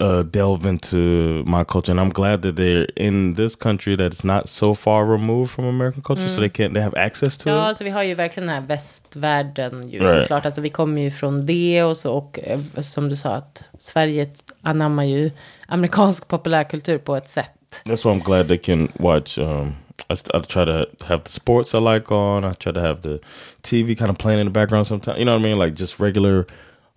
uh, 0.01 0.19
delve 0.23 0.69
into 0.69 0.97
my 1.45 1.63
culture, 1.67 1.91
and 1.91 1.99
I'm 1.99 2.13
glad 2.13 2.41
that 2.41 2.55
they're 2.55 2.87
in 2.95 3.35
this 3.35 3.55
country 3.55 3.95
that's 3.95 4.25
not 4.25 4.49
so 4.49 4.75
far 4.75 5.05
removed 5.05 5.49
from 5.51 5.65
American 5.65 6.01
culture, 6.03 6.29
so 6.29 6.39
they 6.39 6.49
can 6.49 6.73
they 6.73 6.83
have 6.83 6.97
access 7.05 7.37
to 7.37 7.49
Ja, 7.49 7.55
it. 7.55 7.67
alltså 7.67 7.83
vi 7.83 7.89
har 7.89 8.03
ju 8.03 8.15
verkligen 8.15 8.47
den 8.47 8.55
här 8.55 8.67
västvärlden 8.67 9.89
ju 9.89 9.99
Right. 9.99 10.11
såklart. 10.21 10.45
Alltså 10.45 10.61
vi 10.61 10.69
kommer 10.69 11.01
ju 11.01 11.11
från 11.11 11.45
det 11.45 11.83
och 11.83 11.97
så 11.97 12.13
och 12.13 12.39
eh, 12.43 12.59
som 12.81 13.09
du 13.09 13.15
sa 13.15 13.29
att 13.35 13.63
Sverige 13.79 14.27
anammar 14.61 15.03
ju 15.03 15.31
amerikansk 15.67 16.27
populärkultur 16.27 16.97
på 16.97 17.15
ett 17.15 17.29
sätt. 17.29 17.81
That's 17.85 18.05
why 18.05 18.19
I'm 18.19 18.25
glad 18.25 18.47
they 18.47 18.57
can 18.57 18.87
watch. 18.93 19.37
Um, 19.37 19.75
I, 20.09 20.13
I 20.33 20.39
try 20.41 20.65
to 20.65 20.85
have 21.07 21.23
the 21.23 21.29
sports 21.31 21.73
I 21.73 21.79
like 21.79 22.11
on. 22.11 22.43
I 22.45 22.53
try 22.53 22.71
to 22.73 22.79
have 22.81 23.01
the 23.01 23.19
TV 23.61 23.95
kind 23.97 24.09
of 24.11 24.17
playing 24.17 24.39
in 24.41 24.45
the 24.47 24.51
background 24.51 24.87
sometimes. 24.87 25.17
You 25.17 25.25
know 25.25 25.33
what 25.37 25.45
I 25.45 25.49
mean? 25.49 25.57
Like 25.59 25.75
just 25.75 25.99
regular 25.99 26.45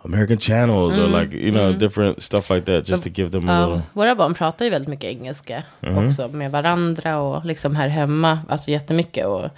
American 0.05 0.39
channels 0.39 0.97
or 0.99 1.07
like 1.09 1.33
you 1.37 1.51
know 1.51 1.73
different 1.73 2.23
stuff 2.23 2.51
like 2.51 2.65
that, 2.67 2.85
just 2.89 3.03
to 3.05 3.09
give 3.11 3.31
them 3.31 3.49
a 3.49 3.53
Ja, 3.53 3.67
little. 3.67 3.83
våra 3.93 4.15
barn 4.15 4.35
pratar 4.35 4.65
ju 4.65 4.71
väldigt 4.71 4.89
mycket 4.89 5.11
engelska 5.11 5.63
också 5.97 6.29
med 6.29 6.51
varandra 6.51 7.19
och 7.21 7.45
liksom 7.45 7.77
här 7.77 7.89
hemma, 7.89 8.39
alltså 8.49 8.71
jättemycket. 8.71 9.27
Och, 9.27 9.49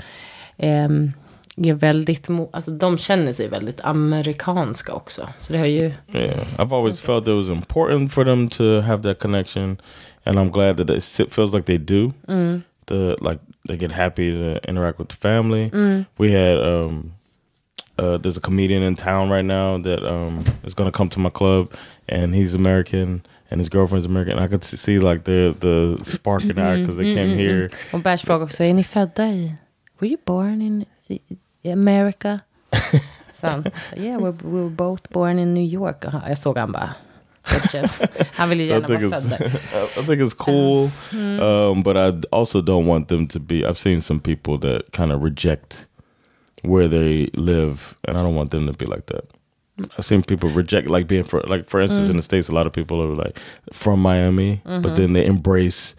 ehm, 0.56 1.12
är 1.56 1.74
väldigt, 1.74 2.28
alltså 2.52 2.70
de 2.70 2.98
känner 2.98 3.32
sig 3.32 3.48
väldigt 3.48 3.80
amerikanska 3.84 4.92
också. 4.92 5.28
Så 5.40 5.52
det 5.52 5.58
har 5.58 5.66
ju, 5.66 5.92
Yeah, 6.14 6.46
I've 6.58 6.74
always 6.76 7.00
felt 7.00 7.28
it 7.28 7.34
was 7.34 7.48
important 7.48 8.12
for 8.12 8.24
them 8.24 8.48
to 8.48 8.80
have 8.80 9.02
that 9.02 9.18
connection, 9.18 9.76
and 10.24 10.38
I'm 10.38 10.50
glad 10.50 10.76
that 10.76 10.90
it 10.90 11.32
feels 11.34 11.52
like 11.54 11.66
they 11.66 11.78
do. 11.78 12.12
The 12.90 13.16
like 13.28 13.40
they 13.68 13.76
get 13.78 13.92
happy 13.92 14.34
to 14.34 14.60
interact 14.68 14.98
with 14.98 15.08
the 15.08 15.16
family. 15.28 15.70
We 16.18 16.32
had 16.32 16.58
um, 16.58 17.12
uh, 17.98 18.16
there's 18.18 18.36
a 18.36 18.40
comedian 18.40 18.82
in 18.82 18.96
town 18.96 19.30
right 19.32 19.44
now 19.44 19.78
that 19.82 20.02
um 20.04 20.44
is 20.66 20.74
going 20.74 20.90
to 20.92 20.96
come 20.98 21.08
to 21.10 21.20
my 21.20 21.30
club, 21.30 21.66
and 22.08 22.34
he's 22.34 22.54
American. 22.54 23.22
And 23.52 23.60
his 23.60 23.68
girlfriend's 23.68 24.06
American. 24.06 24.38
I 24.44 24.48
could 24.48 24.62
see 24.64 24.98
like 25.00 25.24
the 25.24 25.54
the 25.60 25.98
spark 26.04 26.42
in 26.44 26.58
eye 26.58 26.76
because 26.80 26.96
they 27.02 27.14
came 27.14 27.36
here. 27.36 27.68
och 27.92 28.00
Bärs 28.00 28.22
frågar 28.22 28.44
också, 28.44 28.64
är 28.64 28.74
ni 28.74 28.84
födda 28.84 29.26
i 29.28 29.52
were 30.00 30.08
you 30.08 30.18
born 30.26 30.62
in 30.62 30.84
America? 31.72 32.40
Så 33.40 33.46
han, 33.46 33.64
yeah, 33.96 34.20
we're, 34.20 34.32
we 34.44 34.60
were 34.60 34.70
both 34.70 35.02
born 35.12 35.38
in 35.38 35.54
New 35.54 35.64
York. 35.74 36.04
Och 36.04 36.12
han- 36.12 36.28
Jag 36.28 36.38
såg 36.38 36.58
han 36.58 36.72
bara, 36.72 36.80
"Gotcha." 36.80 37.09
Han 38.32 38.48
ville 38.48 38.64
ju 38.64 38.68
So 38.70 38.76
I 38.76 38.80
think 38.80 39.00
vara 39.00 39.18
it's 39.18 39.28
född. 39.28 39.98
I 39.98 40.06
think 40.06 40.22
it's 40.22 40.34
cool, 40.34 40.90
mm. 41.10 41.40
um, 41.40 41.82
but 41.82 41.96
I 41.96 42.12
also 42.32 42.60
don't 42.60 42.86
want 42.86 43.08
them 43.08 43.26
to 43.26 43.40
be. 43.40 43.64
I've 43.64 43.78
seen 43.78 44.00
some 44.00 44.20
people 44.20 44.58
that 44.58 44.92
kind 44.92 45.12
of 45.12 45.22
reject 45.22 45.86
where 46.62 46.88
they 46.88 47.30
live, 47.34 47.96
and 48.04 48.16
I 48.16 48.22
don't 48.22 48.34
want 48.34 48.50
them 48.50 48.66
to 48.66 48.72
be 48.72 48.86
like 48.86 49.06
that. 49.06 49.24
I've 49.96 50.04
seen 50.04 50.22
people 50.22 50.50
reject 50.50 50.88
like 50.88 51.06
being 51.06 51.24
for 51.24 51.40
like 51.48 51.68
for 51.68 51.80
instance 51.80 52.08
in 52.08 52.14
mm. 52.14 52.18
the 52.18 52.22
states, 52.22 52.48
a 52.48 52.52
lot 52.52 52.66
of 52.66 52.72
people 52.72 53.00
are 53.02 53.14
like 53.14 53.38
from 53.72 54.00
Miami, 54.00 54.60
but 54.64 54.82
then 54.82 54.96
mm-hmm. 54.96 55.12
they 55.14 55.26
embrace 55.26 55.94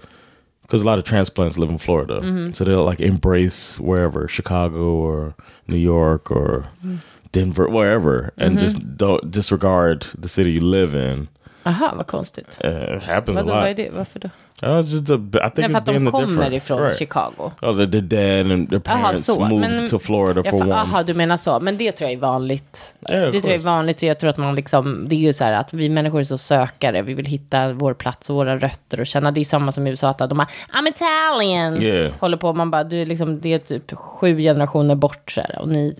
because 0.61 0.83
a 0.83 0.85
lot 0.85 0.99
of 0.99 1.03
transplants 1.03 1.57
live 1.57 1.69
in 1.69 1.77
Florida, 1.77 2.21
mm-hmm. 2.21 2.53
so 2.53 2.63
they'll 2.63 2.85
like 2.85 3.01
embrace 3.01 3.79
wherever 3.79 4.27
Chicago 4.27 4.93
or 4.93 5.35
New 5.67 5.77
York 5.77 6.31
or 6.31 6.67
mm. 6.85 6.99
Denver, 7.31 7.67
wherever, 7.67 8.31
and 8.37 8.59
just 8.61 8.77
don't 8.79 9.31
disregard 9.31 10.05
the 10.21 10.29
city 10.29 10.49
you 10.49 10.61
live 10.61 11.11
in. 11.13 11.27
Aha, 11.63 11.93
vad 11.97 12.07
konstigt. 12.07 12.59
Uh, 12.63 12.97
it 12.97 13.03
happens 13.03 13.37
Vadå, 13.37 13.51
a 13.51 13.55
vad 13.55 13.63
är 13.63 13.69
lot. 13.69 13.77
det? 13.77 13.89
Varför 13.97 14.19
då? 14.19 14.29
Uh, 14.63 14.81
just 14.81 15.09
a, 15.09 15.13
I 15.13 15.39
think 15.39 15.57
Nej, 15.57 15.69
för 15.71 15.77
att 15.77 15.85
de 15.85 16.05
the 16.05 16.11
kommer 16.11 16.53
ifrån 16.53 16.81
right. 16.81 16.97
Chicago. 16.97 17.51
Oh, 17.61 17.75
their 17.77 18.01
dad 18.01 18.51
and 18.51 18.69
their 18.69 18.81
Aha, 18.85 19.03
parents 19.03 19.25
så. 19.25 19.39
moved 19.39 19.71
Men, 19.71 19.89
to 19.89 19.99
Florida 19.99 20.43
for 20.43 20.49
för, 20.49 20.61
one. 20.61 20.75
aha, 20.75 21.03
du 21.03 21.13
menar 21.13 21.37
så. 21.37 21.59
Men 21.59 21.77
det 21.77 21.91
tror 21.91 22.09
jag 22.09 22.17
är 22.17 22.21
vanligt. 22.21 22.93
Yeah, 23.09 23.31
det 23.31 23.41
tror 23.41 23.53
jag 23.53 23.61
är 23.61 23.65
vanligt. 23.65 23.97
Och 23.97 24.03
jag 24.03 24.19
tror 24.19 24.29
att 24.29 24.37
man 24.37 24.55
liksom, 24.55 25.05
det 25.09 25.15
är 25.15 25.19
ju 25.19 25.33
så 25.33 25.43
här 25.43 25.53
att 25.53 25.73
vi 25.73 25.89
människor 25.89 26.19
är 26.19 26.23
så 26.23 26.37
sökare. 26.37 27.01
Vi 27.01 27.13
vill 27.13 27.25
hitta 27.25 27.73
vår 27.73 27.93
plats 27.93 28.29
och 28.29 28.35
våra 28.35 28.57
rötter 28.57 28.99
och 28.99 29.07
känna. 29.07 29.31
Det 29.31 29.39
är 29.39 29.45
samma 29.45 29.71
som 29.71 29.87
i 29.87 29.89
USA. 29.89 30.09
Att 30.09 30.17
de 30.17 30.37
bara, 30.37 30.47
I'm 30.73 30.89
Italian. 30.89 31.81
Yeah. 31.81 32.11
Håller 32.19 32.37
på. 32.37 32.53
Man 32.53 32.71
bara, 32.71 32.83
du 32.83 33.01
är 33.01 33.05
liksom, 33.05 33.39
det 33.39 33.53
är 33.53 33.59
typ 33.59 33.91
sju 33.97 34.37
generationer 34.37 34.95
bort. 34.95 35.31
Så 35.31 35.41
här, 35.41 35.59
och 35.59 35.67
ni, 35.67 35.95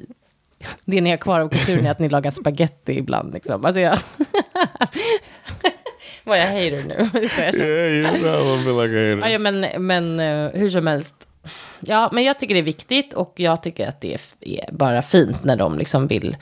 det 0.86 1.02
ni 1.02 1.10
har 1.10 1.18
kvar 1.18 1.40
av 1.40 1.50
kulturen 1.50 1.86
är 1.86 1.92
att 1.92 2.00
ni 2.00 2.10
lagar 2.10 2.32
spaghetti 2.32 2.98
ibland. 2.98 3.34
Liksom. 3.34 3.66
Alltså 3.66 3.80
jag... 3.80 3.98
Var 6.24 6.36
jag 6.36 6.46
hater 6.48 6.84
nu? 6.88 7.10
Så 7.30 7.42
jag. 7.42 7.56
Yeah, 7.56 8.16
you 8.16 8.20
sound 8.24 8.60
a 8.60 8.64
bit 8.66 8.92
like 8.92 8.98
a 8.98 9.02
Ja, 9.02 9.16
hater. 9.16 9.30
ja, 9.30 9.40
men, 9.40 9.66
men 9.88 10.20
eh, 10.20 10.60
hur 10.60 10.70
som 10.70 10.88
helst. 10.88 11.16
Ja, 11.80 12.10
men 12.14 12.24
jag 12.24 12.40
tycker 12.40 12.54
det 12.54 12.60
är 12.62 12.64
viktigt 12.64 13.14
och 13.14 13.34
jag 13.36 13.64
tycker 13.64 13.88
att 13.88 14.02
det 14.02 14.18
är 14.42 14.72
bara 14.72 15.02
fint 15.02 15.44
när 15.44 15.56
de 15.56 15.78
liksom 15.78 16.08
vill 16.08 16.38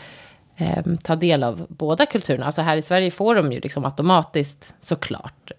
eh, 0.57 0.83
ta 1.03 1.15
del 1.15 1.43
av 1.43 1.65
båda 1.69 2.05
kulturerna. 2.05 2.45
Alltså 2.45 2.61
här 2.61 2.77
i 2.77 2.81
Sverige 2.81 3.11
får 3.11 3.35
de 3.35 3.51
ju 3.51 3.59
liksom 3.59 3.85
automatiskt 3.85 4.73
såklart. 4.79 5.51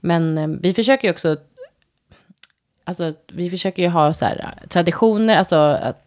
Men 0.00 0.38
eh, 0.38 0.48
vi 0.60 0.74
försöker 0.74 1.08
ju 1.08 1.12
också, 1.12 1.36
alltså 2.84 3.12
vi 3.32 3.50
försöker 3.50 3.82
ju 3.82 3.88
ha 3.88 4.12
så 4.12 4.24
här 4.24 4.54
eh, 4.62 4.68
traditioner, 4.68 5.36
alltså 5.36 5.56
att 5.56 6.03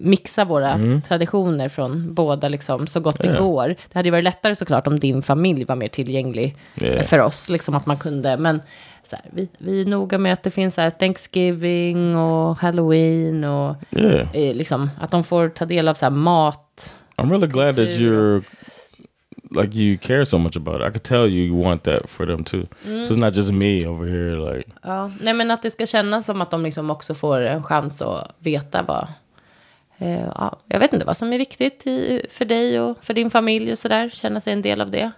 mixa 0.00 0.44
våra 0.44 0.78
traditioner 1.08 1.68
från 1.68 2.14
båda 2.14 2.48
liksom 2.48 2.86
så 2.86 3.00
gott 3.00 3.18
det 3.18 3.26
Ja. 3.34 3.40
går. 3.40 3.68
Det 3.68 3.94
hade 3.94 4.06
ju 4.06 4.10
varit 4.10 4.24
lättare 4.24 4.54
såklart 4.56 4.86
om 4.86 4.98
din 5.00 5.22
familj 5.22 5.64
var 5.64 5.76
mer 5.76 5.88
tillgänglig 5.88 6.56
Ja. 6.74 7.02
för 7.02 7.18
oss, 7.18 7.48
liksom 7.50 7.74
att 7.74 7.86
man 7.86 7.96
kunde, 7.96 8.36
men 8.36 8.60
så 9.04 9.16
här, 9.16 9.24
vi, 9.34 9.48
vi 9.58 9.80
är 9.80 9.86
noga 9.86 10.18
med 10.18 10.32
att 10.32 10.42
det 10.42 10.50
finns 10.50 10.74
så 10.74 10.80
här 10.80 10.90
Thanksgiving 10.90 12.16
och 12.16 12.56
Halloween 12.56 13.44
och 13.44 13.76
Yeah, 13.90 14.56
liksom 14.56 14.90
att 15.00 15.10
de 15.10 15.24
får 15.24 15.48
ta 15.48 15.64
del 15.64 15.88
av 15.88 15.94
så 15.94 16.04
här 16.04 16.10
mat. 16.10 16.94
I'm 17.16 17.30
really 17.30 17.46
glad 17.46 17.76
that 17.76 17.86
Kultur. 17.88 18.10
you're 18.12 18.42
like 19.62 19.78
you 19.78 19.98
care 19.98 20.26
so 20.26 20.38
much 20.38 20.56
about 20.56 20.74
it. 20.80 20.88
I 20.88 20.90
could 20.90 21.02
tell 21.02 21.26
you 21.28 21.46
you 21.46 21.64
want 21.64 21.82
that 21.82 22.08
for 22.08 22.26
them 22.26 22.44
too. 22.44 22.66
So 22.84 23.14
it's 23.14 23.16
not 23.20 23.36
just 23.36 23.50
me 23.50 23.86
over 23.86 24.06
here. 24.06 24.54
Like, 24.56 24.70
Ja, 24.82 25.10
nej 25.20 25.34
men 25.34 25.50
att 25.50 25.62
det 25.62 25.70
ska 25.70 25.86
kännas 25.86 26.26
som 26.26 26.40
att 26.42 26.50
de 26.50 26.62
liksom 26.62 26.90
också 26.90 27.14
får 27.14 27.40
en 27.40 27.62
chans 27.62 28.02
att 28.02 28.34
veta 28.38 28.82
vad, 28.82 29.06
Eh, 30.00 30.32
ja, 30.34 30.58
jag 30.68 30.80
vet 30.80 30.92
inte 30.92 31.06
vad 31.06 31.16
som 31.16 31.32
är 31.32 31.38
viktigt 31.38 31.86
i, 31.86 32.26
för 32.30 32.44
dig 32.44 32.80
och 32.80 33.04
för 33.04 33.14
din 33.14 33.30
familj 33.30 33.72
och 33.72 33.78
sådär, 33.78 34.08
känna 34.08 34.40
sig 34.40 34.52
en 34.52 34.62
del 34.62 34.80
av 34.80 34.90
det. 34.90 35.12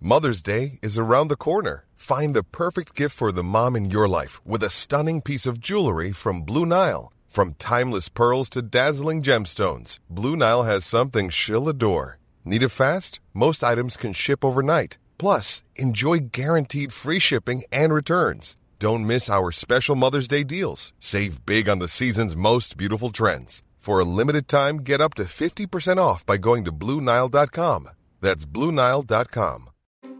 Mother's 0.00 0.42
Day 0.42 0.78
is 0.82 0.98
around 0.98 1.30
the 1.30 1.36
corner. 1.36 1.84
Find 1.96 2.34
the 2.34 2.42
perfect 2.42 2.94
gift 2.94 3.16
for 3.16 3.32
the 3.32 3.42
mom 3.42 3.74
in 3.74 3.90
your 3.90 4.06
life 4.06 4.38
with 4.44 4.62
a 4.62 4.68
stunning 4.68 5.22
piece 5.22 5.46
of 5.46 5.58
jewelry 5.58 6.12
from 6.12 6.42
Blue 6.42 6.66
Nile. 6.66 7.10
From 7.26 7.54
timeless 7.54 8.10
pearls 8.10 8.50
to 8.50 8.60
dazzling 8.60 9.22
gemstones, 9.22 9.98
Blue 10.10 10.36
Nile 10.36 10.64
has 10.64 10.84
something 10.84 11.30
she'll 11.30 11.70
adore. 11.70 12.18
Need 12.44 12.62
it 12.62 12.68
fast? 12.68 13.18
Most 13.32 13.64
items 13.64 13.96
can 13.96 14.12
ship 14.12 14.44
overnight. 14.44 14.98
Plus, 15.24 15.62
enjoy 15.76 16.18
guaranteed 16.32 16.92
free 16.92 17.18
shipping 17.18 17.62
and 17.72 17.94
returns. 17.94 18.58
Don't 18.78 19.06
miss 19.06 19.30
our 19.30 19.50
special 19.52 19.96
Mother's 19.96 20.28
Day 20.28 20.44
deals. 20.44 20.92
Save 21.00 21.46
big 21.46 21.66
on 21.66 21.78
the 21.78 21.88
season's 21.88 22.36
most 22.36 22.76
beautiful 22.76 23.08
trends. 23.08 23.62
For 23.78 23.98
a 23.98 24.04
limited 24.04 24.48
time, 24.48 24.80
get 24.80 25.00
up 25.00 25.14
to 25.14 25.22
50% 25.24 25.96
off 25.96 26.26
by 26.26 26.36
going 26.36 26.62
to 26.66 26.72
BlueNile.com. 26.72 27.88
That's 28.20 28.44
BlueNile.com. 28.44 29.70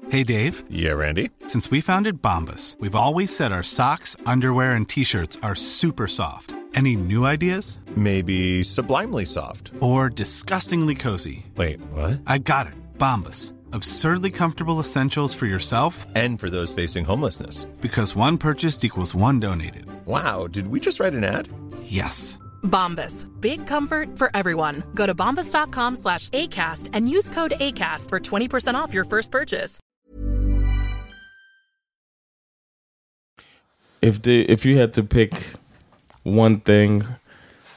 Hey 0.09 0.23
Dave, 0.25 0.65
Yeah, 0.71 0.93
Randy. 0.93 1.29
since 1.49 1.71
we 1.71 1.83
founded 1.83 2.23
Bombus, 2.23 2.79
we've 2.81 2.95
always 2.95 3.35
said 3.37 3.53
our 3.53 3.63
socks, 3.63 4.17
underwear, 4.25 4.73
and 4.73 4.89
t 4.89 5.05
shirts 5.05 5.37
are 5.43 5.55
super 5.55 6.07
soft. 6.07 6.55
Any 6.75 6.97
new 6.97 7.27
ideas? 7.27 7.79
Maybe 7.95 8.63
sublimely 8.63 9.27
soft. 9.27 9.71
Or 9.81 10.09
disgustingly 10.09 10.95
cozy? 10.95 11.45
Wait, 11.57 11.79
what? 11.93 12.23
I 12.27 12.39
got 12.39 12.69
it, 12.69 12.75
Bombus. 12.97 13.53
Absurdly 13.75 14.31
comfortable 14.31 14.79
essentials 14.79 15.35
for 15.35 15.47
yourself 15.47 16.07
And 16.15 16.39
for 16.39 16.49
those 16.49 16.73
facing 16.73 17.05
homelessness. 17.05 17.65
because 17.81 18.15
one 18.15 18.39
purchased 18.39 18.85
equals 18.85 19.15
one 19.17 19.41
donated. 19.41 19.87
Wow, 20.07 20.47
did 20.47 20.69
we 20.69 20.79
just 20.79 21.01
write 21.01 21.13
an 21.15 21.25
ad? 21.25 21.49
Yes. 21.83 22.39
Bombas. 22.63 23.27
Big 23.41 23.67
comfort 23.67 24.17
for 24.17 24.31
everyone. 24.33 24.85
Go 24.95 25.07
to 25.07 25.15
bombas.com 25.15 25.97
slash 25.97 26.29
ACAST 26.31 26.91
and 26.93 27.09
use 27.09 27.29
code 27.29 27.55
ACAST 27.61 28.11
for 28.11 28.21
20% 28.21 28.75
off 28.75 28.95
your 28.95 29.05
first 29.05 29.31
purchase. 29.33 29.81
if 34.03 34.21
they 34.23 34.41
if 34.43 34.67
you 34.67 34.77
had 34.77 34.93
to 34.93 35.03
pick 35.03 35.33
one 36.25 36.61
thing 36.61 37.03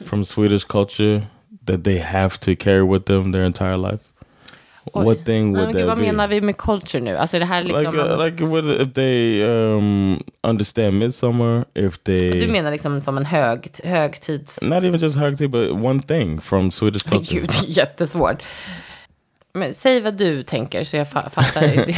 from 0.04 0.24
Swedish 0.26 0.66
culture 0.66 1.24
that 1.66 1.86
they 1.86 1.98
have 2.00 2.38
to 2.42 2.54
carry 2.56 2.84
with 2.84 3.06
them 3.06 3.32
their 3.32 3.46
entire 3.46 3.78
life, 3.78 4.02
what 4.94 5.26
thing 5.26 5.54
would 5.54 5.76
that 5.76 5.88
vad 5.88 5.98
be? 5.98 6.04
menar 6.04 6.28
vi 6.28 6.42
med 6.42 6.58
culture 6.58 7.04
nu? 7.04 7.18
Alltså 7.18 7.36
är 7.36 7.40
det 7.40 7.46
här 7.46 7.64
liksom... 7.64 7.84
Like, 7.84 7.98
uh, 7.98 8.26
like 8.26 8.46
what, 8.46 8.66
if 8.66 8.94
they 8.94 9.44
um, 9.44 10.20
understand 10.44 11.00
midsummer, 11.00 11.66
if 11.74 11.98
they 11.98 12.40
du 12.40 12.48
menar 12.48 12.72
liksom 12.72 13.02
som 13.02 13.18
en 13.18 13.26
hög, 13.26 13.70
högtids... 13.84 14.62
not 14.62 14.84
even 14.84 15.00
just 15.00 15.18
hug 15.18 15.52
but 15.52 15.72
one 15.72 16.02
thing 16.02 16.42
from 16.42 16.72
Swedish 16.72 17.04
culture. 17.10 17.40
Gud, 17.40 17.52
jättesvårt. 17.68 18.44
Men 19.54 19.74
säg 19.74 20.02
vad 20.02 20.18
du 20.18 20.44
tänker 20.44 20.84
så 20.84 20.98
jag 20.98 21.08
fa- 21.08 21.30
fattar. 21.30 21.86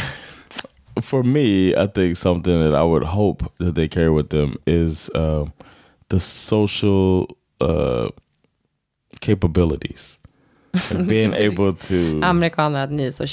For 1.02 1.22
me, 1.22 1.74
I 1.84 1.86
think 1.94 2.16
something 2.16 2.60
that 2.60 2.74
I 2.74 2.82
would 2.82 3.04
hope 3.04 3.44
that 3.58 3.74
they 3.74 3.88
carry 3.88 4.10
with 4.10 4.28
them 4.28 4.56
is 4.66 5.10
uh, 5.14 5.46
the 6.08 6.20
social 6.20 7.26
uh, 7.60 8.08
capabilities 9.20 10.19
being 11.06 11.34
able 11.34 11.72
to 11.74 12.20
Amerikaner 12.22 12.84
att 12.84 12.90
ni 12.90 13.12
så 13.12 13.26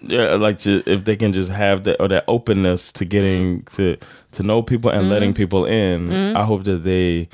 yeah, 0.00 0.36
like 0.36 0.58
to, 0.58 0.82
if 0.86 1.04
they 1.04 1.16
can 1.16 1.32
just 1.32 1.50
have 1.50 1.82
that 1.82 2.00
or 2.00 2.08
that 2.08 2.24
openness 2.26 2.92
to 2.92 3.04
getting 3.04 3.62
to 3.76 3.96
to 4.32 4.42
know 4.42 4.62
people 4.62 4.90
and 4.90 5.08
letting 5.08 5.34
people 5.34 5.64
in. 5.64 6.36
I 6.36 6.44
hope 6.44 6.64
that 6.64 6.84
they, 6.84 7.28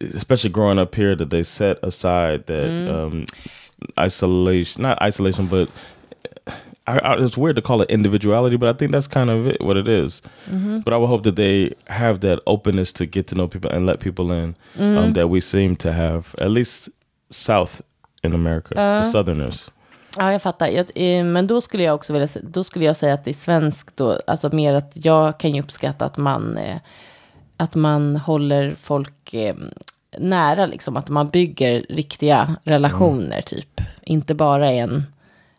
especially 0.00 0.50
growing 0.50 0.78
up 0.78 0.94
here, 0.94 1.16
that 1.16 1.30
they 1.30 1.42
set 1.42 1.78
aside 1.82 2.46
that 2.46 2.94
um, 2.94 3.24
isolation, 3.98 4.82
not 4.82 5.00
isolation, 5.02 5.46
but 5.46 5.68
I, 6.86 6.98
I, 6.98 7.24
it's 7.24 7.38
weird 7.38 7.56
to 7.56 7.62
call 7.62 7.80
it 7.80 7.90
individuality, 7.90 8.56
but 8.56 8.68
I 8.74 8.78
think 8.78 8.92
that's 8.92 9.06
kind 9.06 9.30
of 9.30 9.46
it, 9.46 9.60
what 9.60 9.76
it 9.76 9.88
is. 9.88 10.20
But 10.82 10.92
I 10.92 10.96
would 10.98 11.06
hope 11.06 11.22
that 11.22 11.36
they 11.36 11.74
have 11.86 12.20
that 12.20 12.40
openness 12.46 12.92
to 12.94 13.06
get 13.06 13.26
to 13.28 13.34
know 13.34 13.48
people 13.48 13.70
and 13.70 13.86
let 13.86 14.00
people 14.00 14.30
in 14.30 14.54
um, 14.78 15.14
that 15.14 15.28
we 15.28 15.40
seem 15.40 15.76
to 15.76 15.92
have, 15.92 16.34
at 16.40 16.50
least 16.50 16.90
South 17.30 17.80
in 18.22 18.34
America, 18.34 18.74
the 18.74 19.04
Southerners. 19.04 19.70
Ja, 20.18 20.32
jag 20.32 20.42
fattar. 20.42 20.68
Jag, 20.68 20.90
eh, 20.94 21.24
men 21.24 21.46
då 21.46 21.60
skulle 21.60 21.82
jag 21.82 21.94
också 21.94 22.12
vilja 22.12 22.28
då 22.42 22.64
skulle 22.64 22.84
jag 22.84 22.96
säga 22.96 23.14
att 23.14 23.24
det 23.24 23.30
är 23.30 23.34
svenskt 23.34 23.96
då, 23.96 24.18
alltså 24.26 24.54
mer 24.54 24.74
att 24.74 24.92
jag 24.94 25.38
kan 25.38 25.54
ju 25.54 25.62
uppskatta 25.62 26.04
att 26.04 26.16
man, 26.16 26.56
eh, 26.56 26.76
att 27.56 27.74
man 27.74 28.16
håller 28.16 28.74
folk 28.80 29.34
eh, 29.34 29.54
nära, 30.18 30.66
liksom, 30.66 30.96
att 30.96 31.08
man 31.08 31.28
bygger 31.28 31.86
riktiga 31.88 32.56
relationer, 32.64 33.40
typ. 33.40 33.80
Inte 34.02 34.34
bara 34.34 34.70
en 34.70 35.06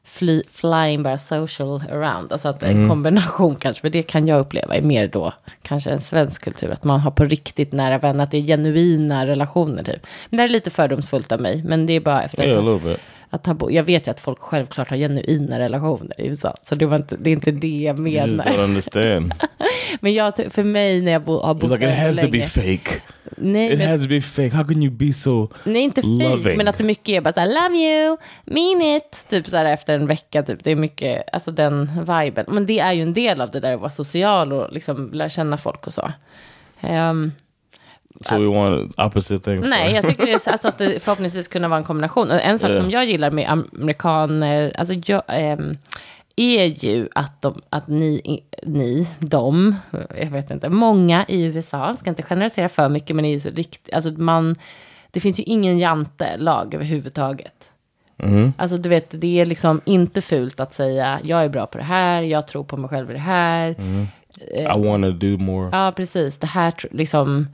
fly, 0.06 0.44
flying 0.52 1.04
bara 1.04 1.18
social 1.18 1.84
around, 1.92 2.32
alltså 2.32 2.48
att 2.48 2.64
en 2.64 2.90
kombination 2.90 3.56
kanske, 3.56 3.82
för 3.82 3.90
det 3.90 4.04
kan 4.04 4.28
jag 4.28 4.40
uppleva 4.40 4.76
är 4.76 4.82
mer 4.82 5.08
då 5.08 5.34
kanske 5.62 5.90
en 5.90 6.02
svensk 6.02 6.44
kultur, 6.44 6.72
att 6.72 6.84
man 6.84 7.00
har 7.00 7.12
på 7.12 7.26
riktigt 7.26 7.72
nära 7.72 7.98
vänner, 7.98 8.24
att 8.24 8.32
det 8.32 8.38
är 8.38 8.42
genuina 8.42 9.28
relationer, 9.28 9.84
typ. 9.84 10.08
Men 10.30 10.38
det 10.38 10.44
är 10.44 10.50
lite 10.50 10.72
fördomsfullt 10.72 11.32
av 11.32 11.42
mig, 11.42 11.64
men 11.66 11.86
det 11.86 11.94
är 11.94 12.00
bara 12.00 12.24
efter 12.24 12.44
Yeah, 12.44 12.98
att 13.36 13.42
little 13.42 13.42
bit. 13.42 13.42
Att 13.42 13.46
ha 13.48 13.54
bo- 13.54 13.72
jag 13.72 13.84
vet 13.84 14.08
ju 14.08 14.12
att 14.12 14.20
folk 14.20 14.40
självklart 14.40 14.90
har 14.90 14.98
genuina 14.98 15.60
relationer 15.60 16.22
i 16.22 16.28
USA. 16.28 16.56
Så 16.64 16.76
det, 16.76 16.86
var 16.86 16.96
inte, 16.98 17.18
det 17.18 17.30
är 17.30 17.34
inte 17.34 17.52
det 17.52 17.68
jag 17.82 18.00
You 18.00 18.08
just 18.10 18.28
don't 18.28 18.46
menar. 18.50 18.64
understand. 18.64 19.34
Men 20.00 20.14
jag, 20.14 20.34
för 20.50 20.64
mig 20.64 21.02
när 21.02 21.12
jag 21.12 21.24
bo, 21.24 21.40
har 21.40 21.54
bott 21.54 21.72
like, 21.72 21.86
it 21.86 21.98
has 21.98 22.16
to 22.16 22.22
be 22.22 22.38
länge- 22.38 22.46
fake. 22.48 23.02
Nej, 23.38 23.74
It 23.74 23.80
men, 23.80 23.88
has 23.90 24.02
to 24.02 24.08
be 24.10 24.22
fake. 24.22 24.50
How 24.56 24.64
can 24.68 24.84
you 24.84 24.92
be 24.92 25.14
so 25.14 25.50
nej, 25.64 25.82
inte 25.82 26.02
fake, 26.02 26.58
men 26.58 26.68
att 26.68 26.78
det 26.78 26.84
mycket 26.84 27.10
är 27.10 27.22
bara 27.22 27.34
så 27.34 27.40
här, 27.40 27.48
love 27.48 27.78
you, 27.78 28.18
mean 28.46 28.82
it. 28.98 29.26
Typ 29.30 29.48
så 29.50 29.58
här 29.58 29.66
efter 29.66 29.94
en 29.96 30.08
vecka, 30.08 30.44
typ. 30.44 30.64
Det 30.64 30.72
är 30.72 30.76
mycket, 30.76 31.24
alltså 31.34 31.52
den 31.52 31.90
viben. 32.00 32.46
Men 32.48 32.66
det 32.66 32.80
är 32.80 32.94
ju 32.94 33.02
en 33.02 33.14
del 33.14 33.42
av 33.42 33.52
det 33.52 33.60
där 33.60 33.74
att 33.74 33.80
vara 33.80 33.90
social 33.90 34.54
och 34.54 34.74
liksom 34.74 35.12
lära 35.14 35.30
känna 35.30 35.58
folk 35.58 35.88
och 35.88 35.94
så. 35.94 36.12
Ehm, 36.82 37.32
So 38.22 38.38
we 38.38 38.48
want 38.60 38.94
opposite 39.00 39.40
things. 39.44 39.66
Nej, 39.70 39.94
jag 39.94 40.06
tycker 40.06 40.26
det 40.26 40.32
är 40.34 40.40
så- 40.40 40.50
alltså 40.50 40.68
att 40.68 40.78
det 40.78 41.04
förhoppningsvis 41.04 41.48
kunna 41.48 41.68
vara 41.68 41.78
en 41.78 41.84
kombination. 41.84 42.32
En 42.32 42.60
sak 42.60 42.70
Ja. 42.72 42.82
som 42.82 42.90
jag 42.92 43.06
gillar 43.06 43.32
med 43.32 43.50
amerikaner, 43.50 44.74
alltså 44.78 44.94
jag, 45.06 45.24
ehm, 45.28 45.78
är 46.36 46.66
ju 46.66 47.08
att, 47.16 47.42
de, 47.42 47.62
att 47.70 47.88
ni, 47.88 48.42
ni, 48.64 49.08
de, 49.20 49.76
jag 50.20 50.26
vet 50.30 50.52
inte, 50.52 50.70
många 50.70 51.26
i 51.28 51.44
USA, 51.44 51.96
ska 51.96 52.10
inte 52.10 52.24
generalisera 52.24 52.70
för 52.70 52.90
mycket, 52.90 53.16
men 53.16 53.26
är 53.26 53.30
ju 53.30 53.40
så 53.40 53.50
riktigt, 53.50 53.94
alltså 53.96 54.10
man, 54.12 54.56
det 55.12 55.20
finns 55.20 55.40
ju 55.40 55.44
ingen 55.44 55.80
jantelag 55.80 56.74
överhuvudtaget. 56.74 57.72
Alltså 58.58 58.78
du 58.78 58.90
vet, 58.90 59.22
det 59.22 59.40
är 59.42 59.46
liksom 59.46 59.82
inte 59.86 60.22
fult 60.22 60.60
att 60.60 60.74
säga, 60.74 61.20
jag 61.24 61.44
är 61.44 61.50
bra 61.50 61.66
på 61.66 61.78
det 61.78 61.84
här, 61.84 62.22
jag 62.22 62.48
tror 62.48 62.64
på 62.64 62.78
mig 62.78 62.90
själv 62.90 63.10
i 63.10 63.14
det 63.14 63.20
här. 63.20 63.70
I 64.58 64.66
want 64.88 65.04
to 65.04 65.12
do 65.12 65.38
more. 65.38 65.70
Ja, 65.72 65.94
precis. 65.96 66.38
Det 66.38 66.48
här 66.48 66.74
liksom... 66.92 67.48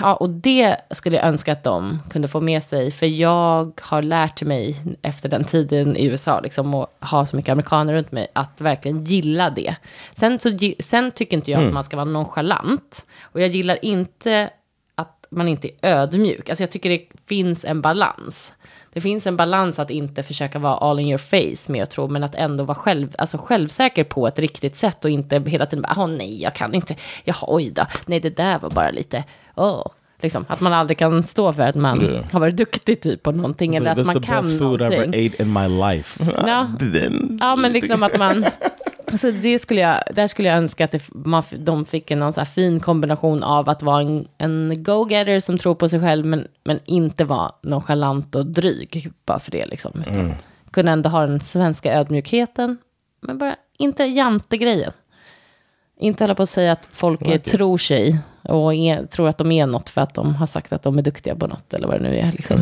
Ja, 0.00 0.14
och 0.14 0.30
det 0.30 0.76
skulle 0.90 1.16
jag 1.16 1.24
önska 1.24 1.52
att 1.52 1.64
de 1.64 2.02
kunde 2.10 2.28
få 2.28 2.40
med 2.40 2.62
sig. 2.62 2.90
För 2.90 3.06
jag 3.06 3.80
har 3.82 4.02
lärt 4.02 4.42
mig 4.42 4.76
efter 5.02 5.28
den 5.28 5.44
tiden 5.44 5.96
i 5.96 6.04
USA, 6.04 6.40
liksom, 6.40 6.74
och 6.74 6.86
ha 7.00 7.26
så 7.26 7.36
mycket 7.36 7.52
amerikaner 7.52 7.92
runt 7.92 8.12
mig, 8.12 8.26
att 8.32 8.60
verkligen 8.60 9.04
gilla 9.04 9.50
det. 9.50 9.76
Sen, 10.12 10.38
så, 10.38 10.58
sen 10.78 11.10
tycker 11.10 11.36
inte 11.36 11.50
jag 11.50 11.64
att 11.64 11.72
man 11.72 11.84
ska 11.84 11.96
vara 11.96 12.04
nonchalant. 12.04 13.06
Och 13.22 13.40
jag 13.40 13.48
gillar 13.48 13.84
inte 13.84 14.50
att 14.94 15.26
man 15.30 15.48
inte 15.48 15.68
är 15.68 15.96
ödmjuk. 15.96 16.48
Alltså 16.48 16.62
jag 16.62 16.70
tycker 16.70 16.90
det 16.90 17.06
finns 17.26 17.64
en 17.64 17.80
balans. 17.80 18.52
Det 18.96 19.00
finns 19.00 19.26
en 19.26 19.36
balans 19.36 19.78
att 19.78 19.90
inte 19.90 20.22
försöka 20.22 20.58
vara 20.58 20.76
all 20.76 21.00
in 21.00 21.08
your 21.08 21.18
face 21.18 21.72
med 21.72 21.82
att 21.82 21.90
tro, 21.90 22.08
men 22.08 22.24
att 22.24 22.34
ändå 22.34 22.64
vara 22.64 22.74
själv, 22.74 23.14
alltså 23.18 23.38
självsäker 23.38 24.04
på 24.04 24.26
ett 24.26 24.38
riktigt 24.38 24.76
sätt 24.76 25.04
och 25.04 25.10
inte 25.10 25.42
hela 25.46 25.66
tiden 25.66 25.82
bara, 25.82 25.94
åh 25.96 26.06
nej, 26.06 26.42
jag 26.42 26.54
kan 26.54 26.74
inte, 26.74 26.96
jaha, 27.24 27.44
oj 27.46 27.70
då, 27.70 27.86
nej, 28.06 28.20
det 28.20 28.36
där 28.36 28.58
var 28.58 28.70
bara 28.70 28.90
lite, 28.90 29.24
åh. 29.54 29.86
Liksom, 30.22 30.44
att 30.48 30.60
man 30.60 30.72
aldrig 30.72 30.98
kan 30.98 31.26
stå 31.26 31.52
för 31.52 31.62
att 31.62 31.74
man 31.74 32.00
Ja. 32.14 32.22
har 32.32 32.40
varit 32.40 32.56
duktig 32.56 33.00
typ 33.00 33.22
på 33.22 33.32
någonting, 33.32 33.72
It's 33.72 33.76
eller 33.76 33.90
like, 33.90 34.00
att 34.00 34.14
man 34.14 34.22
kan 34.22 34.42
best 34.42 34.58
food 34.58 34.80
någonting. 34.80 35.08
ate 35.26 35.42
in 35.42 35.52
my 35.52 35.68
life. 35.68 36.24
Ja. 36.46 36.68
Ja, 37.40 37.56
men 37.56 37.72
liksom 37.72 38.02
att 38.02 38.18
man... 38.18 38.46
Så 39.14 39.30
det 39.30 39.58
skulle 39.58 39.80
jag, 39.80 40.00
där 40.14 40.26
skulle 40.26 40.48
jag 40.48 40.58
önska 40.58 40.84
att 40.84 40.92
det, 40.92 41.02
man, 41.12 41.42
de 41.58 41.84
fick 41.84 42.10
en 42.10 42.18
någon 42.18 42.32
så 42.32 42.44
fin 42.44 42.80
kombination 42.80 43.42
av 43.42 43.68
att 43.68 43.82
vara 43.82 44.00
en, 44.00 44.28
en 44.38 44.82
go-getter 44.82 45.40
som 45.40 45.58
tror 45.58 45.74
på 45.74 45.88
sig 45.88 46.00
själv, 46.00 46.26
men, 46.26 46.46
men 46.64 46.78
inte 46.84 47.24
vara 47.24 47.52
nonchalant 47.62 48.34
och 48.34 48.46
dryg 48.46 49.12
bara 49.26 49.38
för 49.38 49.50
det. 49.50 49.66
Liksom, 49.66 49.92
utan 50.00 50.32
kunna 50.70 50.90
ändå 50.92 51.08
ha 51.10 51.26
den 51.26 51.40
svenska 51.40 51.94
ödmjukheten, 51.98 52.78
men 53.20 53.38
bara 53.38 53.56
inte 53.78 54.04
jantegrejen. 54.04 54.92
Inte 56.00 56.24
hålla 56.24 56.34
på 56.34 56.42
att 56.42 56.50
säga 56.50 56.72
att 56.72 56.86
folk 56.90 57.22
it. 57.28 57.44
tror 57.44 57.78
sig 57.78 58.18
och 58.48 58.74
är, 58.74 59.06
tror 59.06 59.28
att 59.28 59.38
de 59.38 59.52
är 59.52 59.66
något 59.66 59.90
för 59.90 60.00
att 60.00 60.14
de 60.14 60.34
har 60.34 60.46
sagt 60.46 60.72
att 60.72 60.82
de 60.82 60.98
är 60.98 61.02
duktiga 61.02 61.36
på 61.36 61.46
något 61.46 61.74
eller 61.74 61.88
vad 61.88 62.00
det 62.00 62.08
nu 62.08 62.16
är. 62.16 62.32
Liksom. 62.32 62.60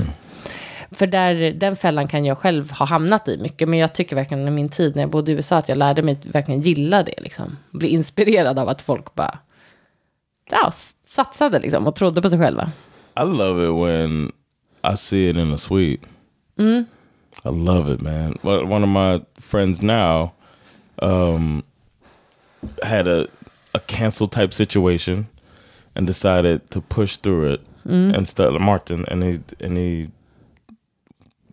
För 0.90 1.06
där, 1.06 1.52
den 1.52 1.76
fällan 1.76 2.08
kan 2.08 2.24
jag 2.24 2.38
själv 2.38 2.70
ha 2.70 2.86
hamnat 2.86 3.28
i 3.28 3.38
mycket. 3.38 3.68
Men 3.68 3.78
jag 3.78 3.92
tycker 3.92 4.16
verkligen 4.16 4.48
i 4.48 4.50
min 4.50 4.68
tid 4.68 4.96
när 4.96 5.02
jag 5.02 5.10
bodde 5.10 5.32
i 5.32 5.34
USA 5.34 5.56
att 5.56 5.68
jag 5.68 5.78
lärde 5.78 6.02
mig 6.02 6.18
att 6.20 6.34
verkligen 6.34 6.60
gilla 6.60 7.02
det. 7.02 7.14
Liksom. 7.18 7.56
Bli 7.70 7.88
inspirerad 7.88 8.58
av 8.58 8.68
att 8.68 8.82
folk 8.82 9.14
bara 9.14 9.38
ja, 10.50 10.72
satsade 11.06 11.58
liksom, 11.58 11.86
och 11.86 11.94
trodde 11.94 12.22
på 12.22 12.30
sig 12.30 12.38
själva. 12.38 12.70
I 13.20 13.24
love 13.24 13.64
it 13.64 13.86
when 13.86 14.32
I 14.94 14.96
see 14.96 15.30
it 15.30 15.36
in 15.36 15.54
a 15.54 15.58
suite. 15.58 16.06
Mm. 16.58 16.86
I 17.44 17.48
love 17.48 17.94
it, 17.94 18.00
man. 18.00 18.38
One 18.42 18.84
of 18.84 18.88
my 18.88 19.24
friends 19.40 19.82
now 19.82 20.30
um, 20.96 21.62
had 22.82 23.08
a 23.08 23.26
a 23.74 23.80
cancel 23.86 24.28
type 24.28 24.52
situation 24.52 25.26
and 25.96 26.06
decided 26.06 26.70
to 26.70 26.80
push 26.80 27.16
through 27.16 27.52
it 27.54 27.60
Mm. 27.86 28.14
and 28.16 28.26
start 28.28 28.58
Martin 28.60 29.04
and 29.10 29.22
he 29.22 29.40
and 29.60 29.76
he 29.76 30.08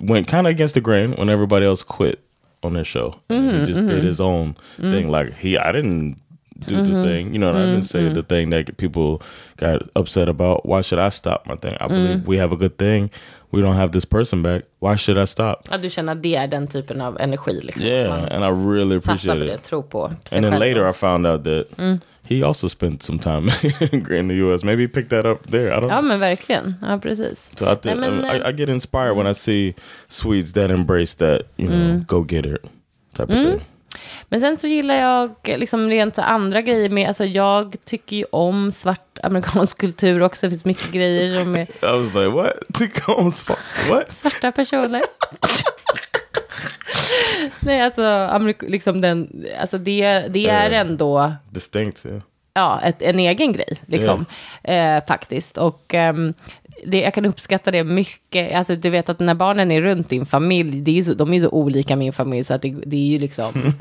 went 0.02 0.28
kind 0.28 0.48
of 0.48 0.52
against 0.52 0.74
the 0.76 0.82
grain 0.82 1.14
when 1.18 1.30
everybody 1.30 1.66
else 1.66 1.84
quit 1.84 2.20
on 2.64 2.74
their 2.74 2.84
show. 2.86 3.16
Mm-hmm, 3.30 3.60
he 3.60 3.66
just 3.74 3.88
did 3.88 4.04
his 4.04 4.20
own 4.22 4.56
thing. 4.78 5.10
Like 5.10 5.34
he, 5.34 5.58
I 5.58 5.72
didn't 5.72 6.18
do 6.68 6.76
Mm-hmm, 6.76 6.94
the 6.94 7.02
thing. 7.02 7.34
You 7.34 7.40
know, 7.40 7.50
I 7.50 7.66
didn't 7.66 7.84
say 7.84 8.08
the 8.14 8.24
thing 8.24 8.52
that 8.52 8.78
people 8.78 9.22
got 9.58 9.82
upset 9.96 10.30
about. 10.30 10.66
Why 10.66 10.82
should 10.82 11.00
I 11.00 11.10
stop 11.10 11.46
my 11.48 11.56
thing? 11.56 11.76
I 11.82 11.88
believe 11.88 12.20
Mm. 12.20 12.26
we 12.28 12.38
have 12.38 12.52
a 12.54 12.56
good 12.58 12.78
thing. 12.78 13.10
We 13.52 13.62
don't 13.62 13.76
have 13.76 13.92
this 13.92 14.06
person 14.06 14.42
back. 14.44 14.64
Why 14.80 14.96
should 14.96 15.18
I 15.18 15.26
stop? 15.26 15.68
Ja, 15.72 15.78
du 15.78 15.90
känner 15.90 16.12
att 16.14 16.24
det 16.24 16.36
är 16.36 16.48
den 16.48 16.68
typen 16.68 17.02
av 17.02 17.18
energi. 17.20 17.62
Liksom. 17.64 17.84
Yeah, 17.84 18.10
Man 18.10 18.30
and 18.30 18.44
I 18.46 18.50
really 18.74 18.96
appreciate 18.98 19.40
det, 19.40 19.54
it. 19.54 19.64
tror 19.64 19.82
på 19.84 20.06
And 20.06 20.18
then 20.46 20.60
later, 20.60 20.90
I 20.90 20.94
found 20.94 21.28
out 21.28 21.44
that 21.44 21.66
he 22.24 22.44
also 22.44 22.68
spent 22.70 23.04
some 23.04 23.20
time 23.20 23.50
in 24.20 24.28
the 24.28 24.36
U.S. 24.36 24.64
Maybe 24.64 24.84
he 24.84 24.88
picked 24.88 25.10
that 25.10 25.26
up 25.26 25.48
there. 25.52 25.74
I 25.74 25.80
don't 25.80 25.90
Ja, 25.90 26.02
know. 26.02 26.08
men 26.08 26.20
verkligen. 26.20 26.76
Ja, 26.82 26.98
precis. 27.00 27.52
So 27.56 27.66
I, 27.66 27.76
think, 27.76 28.00
Nej, 28.00 28.12
men, 28.12 28.26
I, 28.26 28.50
I 28.50 28.54
get 28.54 28.70
inspired 28.70 29.16
when 29.18 29.28
I 29.28 29.34
see 29.34 29.74
Swedes 30.08 30.54
that 30.54 30.70
embrace 30.72 31.16
that, 31.18 31.42
you 31.58 31.68
know, 31.68 32.04
go 32.08 32.24
get 32.24 32.46
it 32.46 32.62
type 33.14 33.24
of 33.24 33.30
thing. 33.30 33.62
Men 34.30 34.42
sen 34.42 34.58
så 34.58 34.68
gillar 34.68 34.96
jag 34.96 35.32
liksom 35.60 35.90
rent 35.90 36.18
andra 36.20 36.62
grejer 36.62 36.90
med, 36.90 37.08
alltså 37.08 37.26
jag 37.26 37.76
tycker 37.86 38.16
ju 38.16 38.26
om 38.32 38.72
svart 38.72 39.20
amerikansk 39.24 39.78
kultur 39.78 40.22
också. 40.22 40.46
Det 40.46 40.50
finns 40.50 40.66
mycket 40.66 40.92
grejer 40.92 41.44
som 41.44 41.56
är 41.56 41.62
I 41.82 42.00
was 42.00 42.14
like, 42.14 42.30
what? 42.30 42.54
Go 43.06 43.14
on 43.14 43.32
spot? 43.32 43.58
What? 43.90 44.12
svarta 44.12 44.52
personer. 44.52 45.02
Nej, 47.60 47.82
alltså, 47.82 48.02
Amerik- 48.02 48.70
liksom 48.70 49.02
den, 49.02 49.46
alltså 49.62 49.78
det, 49.78 50.28
det 50.30 50.50
är 50.50 50.72
ändå 50.72 51.34
Distinct, 51.50 52.06
yeah. 52.06 52.22
ja, 52.54 52.82
ett, 52.84 53.02
en 53.02 53.20
egen 53.20 53.52
grej, 53.54 53.78
liksom, 53.86 54.26
eh, 54.64 55.06
faktiskt. 55.08 55.58
Och 55.58 55.94
ehm, 55.94 56.34
det, 56.86 57.02
jag 57.02 57.14
kan 57.14 57.26
uppskatta 57.26 57.72
det 57.72 57.84
mycket. 57.84 58.56
Alltså, 58.56 58.76
du 58.76 58.90
vet 58.90 59.10
att 59.10 59.20
när 59.20 59.34
barnen 59.36 59.72
är 59.72 59.82
runt 59.82 60.10
din 60.10 60.26
familj, 60.26 60.82
det 60.82 60.98
är 60.98 61.04
så, 61.04 61.14
de 61.14 61.30
är 61.30 61.38
ju 61.38 61.42
så 61.44 61.50
olika 61.50 61.96
min 61.96 62.14
familj, 62.14 62.44
så 62.44 62.54
att 62.54 62.62
det, 62.62 62.76
det 62.86 62.96
är 62.96 63.08
ju 63.08 63.20
liksom, 63.20 63.54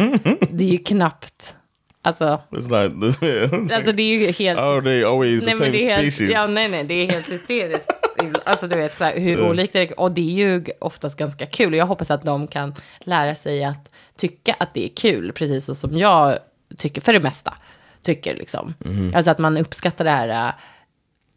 det 0.50 0.64
är 0.64 0.68
ju 0.68 0.78
knappt, 0.78 1.54
alltså, 2.02 2.40
like, 2.50 3.74
alltså 3.74 3.92
det 3.92 4.02
är 4.02 4.18
ju 4.18 4.30
helt... 4.32 4.60
oh, 4.60 4.82
they 4.82 5.04
always 5.04 5.40
the 5.40 5.46
Nej, 5.46 5.54
same 5.54 5.68
är 5.68 5.96
helt, 5.96 6.14
species. 6.14 6.32
ja, 6.32 6.46
nej, 6.46 6.68
nej, 6.68 6.84
det 6.84 6.94
är 6.94 7.12
helt 7.12 7.28
hysteriskt. 7.28 7.90
Alltså 8.44 8.68
du 8.68 8.76
vet 8.76 8.98
så 8.98 9.04
här, 9.04 9.18
hur 9.18 9.48
olika 9.48 9.78
det 9.78 9.90
är. 9.90 10.00
Och 10.00 10.12
det 10.12 10.20
är 10.20 10.48
ju 10.48 10.64
oftast 10.78 11.16
ganska 11.16 11.46
kul. 11.46 11.72
Och 11.72 11.78
jag 11.78 11.86
hoppas 11.86 12.10
att 12.10 12.22
de 12.22 12.46
kan 12.46 12.74
lära 12.98 13.34
sig 13.34 13.64
att 13.64 13.90
tycka 14.16 14.56
att 14.58 14.74
det 14.74 14.84
är 14.84 14.88
kul. 14.88 15.32
Precis 15.32 15.64
så 15.64 15.74
som 15.74 15.98
jag 15.98 16.38
tycker 16.76 17.00
för 17.00 17.12
det 17.12 17.20
mesta. 17.20 17.54
Tycker 18.02 18.36
liksom. 18.36 18.74
Alltså 19.14 19.30
att 19.30 19.38
man 19.38 19.56
uppskattar 19.56 20.04
det 20.04 20.10
här 20.10 20.28
äh, 20.28 20.52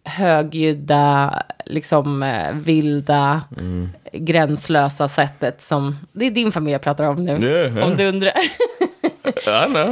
högljudda, 0.03 1.41
liksom 1.65 2.23
äh, 2.23 2.53
vilda, 2.53 3.41
gränslösa 4.13 5.09
sättet 5.09 5.61
som... 5.61 5.97
Det 6.11 6.25
är 6.25 6.31
din 6.31 6.51
familj 6.51 6.73
jag 6.73 6.81
pratar 6.81 7.03
om 7.03 7.25
nu. 7.25 7.31
Yeah, 7.31 7.75
yeah. 7.75 7.91
Om 7.91 7.97
du 7.97 8.07
undrar. 8.07 8.33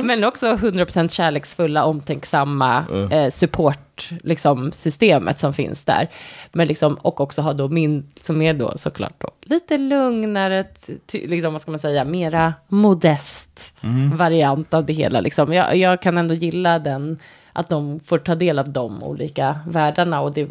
Men 0.03 0.23
också 0.23 0.45
100% 0.55 1.09
kärleksfulla, 1.09 1.85
omtänksamma 1.85 2.85
eh, 3.11 3.29
support, 3.29 4.09
liksom, 4.23 4.71
systemet 4.71 5.39
som 5.39 5.53
finns 5.53 5.83
där. 5.85 6.07
Men 6.51 6.67
liksom, 6.67 6.93
och 6.95 7.21
också 7.21 7.41
ha 7.41 7.53
då 7.53 7.67
min, 7.69 8.11
som 8.21 8.41
är 8.41 8.53
då 8.53 8.77
såklart 8.77 9.13
då, 9.17 9.29
lite 9.41 9.77
lugnare, 9.77 10.65
ty- 11.05 11.27
liksom, 11.27 11.53
vad 11.53 11.61
ska 11.61 11.71
man 11.71 11.79
säga, 11.79 12.03
mera 12.05 12.53
modest 12.67 13.73
variant 14.13 14.73
av 14.73 14.85
det 14.85 14.93
hela. 14.93 15.21
Liksom. 15.21 15.53
Jag, 15.53 15.75
jag 15.75 16.01
kan 16.01 16.17
ändå 16.17 16.33
gilla 16.33 16.79
den, 16.79 17.19
att 17.53 17.69
de 17.69 17.99
får 17.99 18.17
ta 18.17 18.35
del 18.35 18.59
av 18.59 18.69
de 18.69 19.03
olika 19.03 19.59
världarna. 19.67 20.21
Och 20.21 20.31
det, 20.33 20.47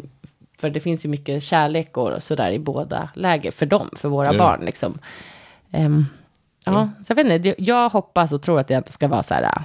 för 0.59 0.69
det 0.69 0.79
finns 0.79 1.05
ju 1.05 1.09
mycket 1.09 1.43
kärlek 1.43 1.97
och 1.97 2.23
sådär 2.23 2.51
i 2.51 2.59
båda 2.59 3.09
läger 3.15 3.51
för 3.51 3.65
dem, 3.65 3.89
för 3.97 4.09
våra 4.09 4.33
Ja. 4.33 4.37
barn. 4.39 4.65
Liksom. 4.65 4.99
Ehm, 5.71 6.05
Ja, 6.65 6.89
så 7.03 7.11
jag 7.11 7.15
vet 7.15 7.45
inte, 7.45 7.63
jag 7.63 7.89
hoppas 7.89 8.31
och 8.31 8.41
tror 8.41 8.59
att 8.59 8.67
det 8.67 8.73
ändå 8.73 8.91
ska 8.91 9.07
vara 9.07 9.23
så 9.23 9.33
här, 9.33 9.61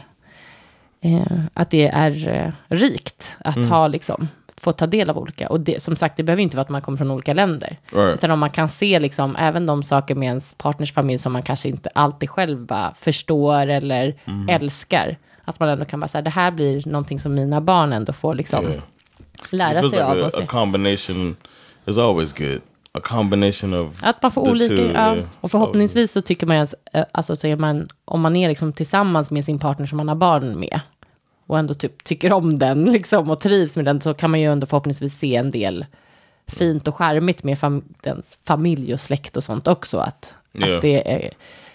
eh, 1.00 1.40
att 1.54 1.70
det 1.70 1.88
är 1.88 2.28
eh, 2.28 2.52
rikt 2.68 3.36
att 3.38 3.68
ha 3.68 3.88
liksom, 3.88 4.28
få 4.56 4.72
ta 4.72 4.86
del 4.86 5.10
av 5.10 5.18
olika. 5.18 5.48
Och 5.48 5.60
det, 5.60 5.82
som 5.82 5.96
sagt, 5.96 6.16
det 6.16 6.22
behöver 6.22 6.42
inte 6.42 6.56
vara 6.56 6.62
att 6.62 6.68
man 6.68 6.82
kommer 6.82 6.98
från 6.98 7.10
olika 7.10 7.34
länder. 7.34 7.78
Right. 7.92 8.14
Utan 8.14 8.30
om 8.30 8.38
man 8.38 8.50
kan 8.50 8.68
se 8.68 9.00
liksom, 9.00 9.36
även 9.36 9.66
de 9.66 9.82
saker 9.82 10.14
med 10.14 10.26
ens 10.26 10.54
partners 10.54 10.92
familj 10.92 11.18
som 11.18 11.32
man 11.32 11.42
kanske 11.42 11.68
inte 11.68 11.88
alltid 11.94 12.30
själv 12.30 12.72
förstår 12.98 13.66
eller 13.66 14.14
älskar. 14.48 15.16
Att 15.44 15.60
man 15.60 15.68
ändå 15.68 15.84
kan 15.84 16.00
bara 16.00 16.08
säga, 16.08 16.22
det 16.22 16.30
här 16.30 16.50
blir 16.50 16.82
någonting 16.88 17.20
som 17.20 17.34
mina 17.34 17.60
barn 17.60 17.92
ändå 17.92 18.12
får 18.12 18.34
liksom 18.34 18.64
Yeah. 18.64 18.82
lära 19.50 19.80
sig 19.80 19.90
like 19.90 20.02
av 20.02 20.24
a, 20.24 20.30
a 20.38 20.46
combination 20.46 21.36
is 21.86 21.98
always 21.98 22.32
good. 22.32 22.60
A 22.96 23.00
combination 23.04 23.74
of 23.74 24.02
Att 24.02 24.22
man 24.22 24.32
får 24.32 24.44
the 24.44 24.50
olika, 24.50 24.76
two, 24.76 24.92
ja. 24.94 25.14
yeah. 25.16 25.26
Och 25.40 25.50
förhoppningsvis 25.50 26.12
så 26.12 26.22
tycker 26.22 26.46
man, 26.46 26.56
eh, 26.92 27.04
alltså 27.12 27.36
så 27.36 27.46
är 27.46 27.56
man, 27.56 27.88
om 28.04 28.20
man 28.20 28.36
är 28.36 28.48
liksom 28.48 28.72
tillsammans 28.72 29.30
med 29.30 29.44
sin 29.44 29.58
partner 29.58 29.86
som 29.86 29.96
man 29.96 30.08
har 30.08 30.14
barn 30.16 30.60
med, 30.60 30.80
och 31.46 31.58
ändå 31.58 31.74
typ 31.74 32.04
tycker 32.04 32.32
om 32.32 32.58
den 32.58 32.84
liksom, 32.92 33.30
och 33.30 33.40
trivs 33.40 33.76
med 33.76 33.84
den, 33.84 34.00
så 34.00 34.14
kan 34.14 34.30
man 34.30 34.40
ju 34.40 34.52
ändå 34.52 34.66
förhoppningsvis 34.66 35.18
se 35.18 35.36
en 35.36 35.50
del 35.50 35.86
fint 36.46 36.88
och 36.88 36.94
charmigt 36.96 37.42
med 37.44 37.58
fam 37.58 37.84
dens 38.02 38.38
familj 38.44 38.94
och 38.94 39.00
släkt 39.00 39.36
och 39.36 39.44
sånt 39.44 39.68
också. 39.68 39.98
Att, 39.98 40.34
Ja. 40.58 40.76
att 40.76 40.82
det 40.82 41.12
är 41.12 41.30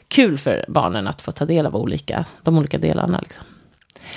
kul 0.08 0.38
för 0.38 0.66
barnen 0.68 1.08
att 1.08 1.22
få 1.22 1.32
ta 1.32 1.46
del 1.46 1.66
av 1.66 1.76
olika, 1.76 2.26
de 2.44 2.58
olika 2.58 2.78
delarna. 2.78 3.20
Liksom. 3.22 3.46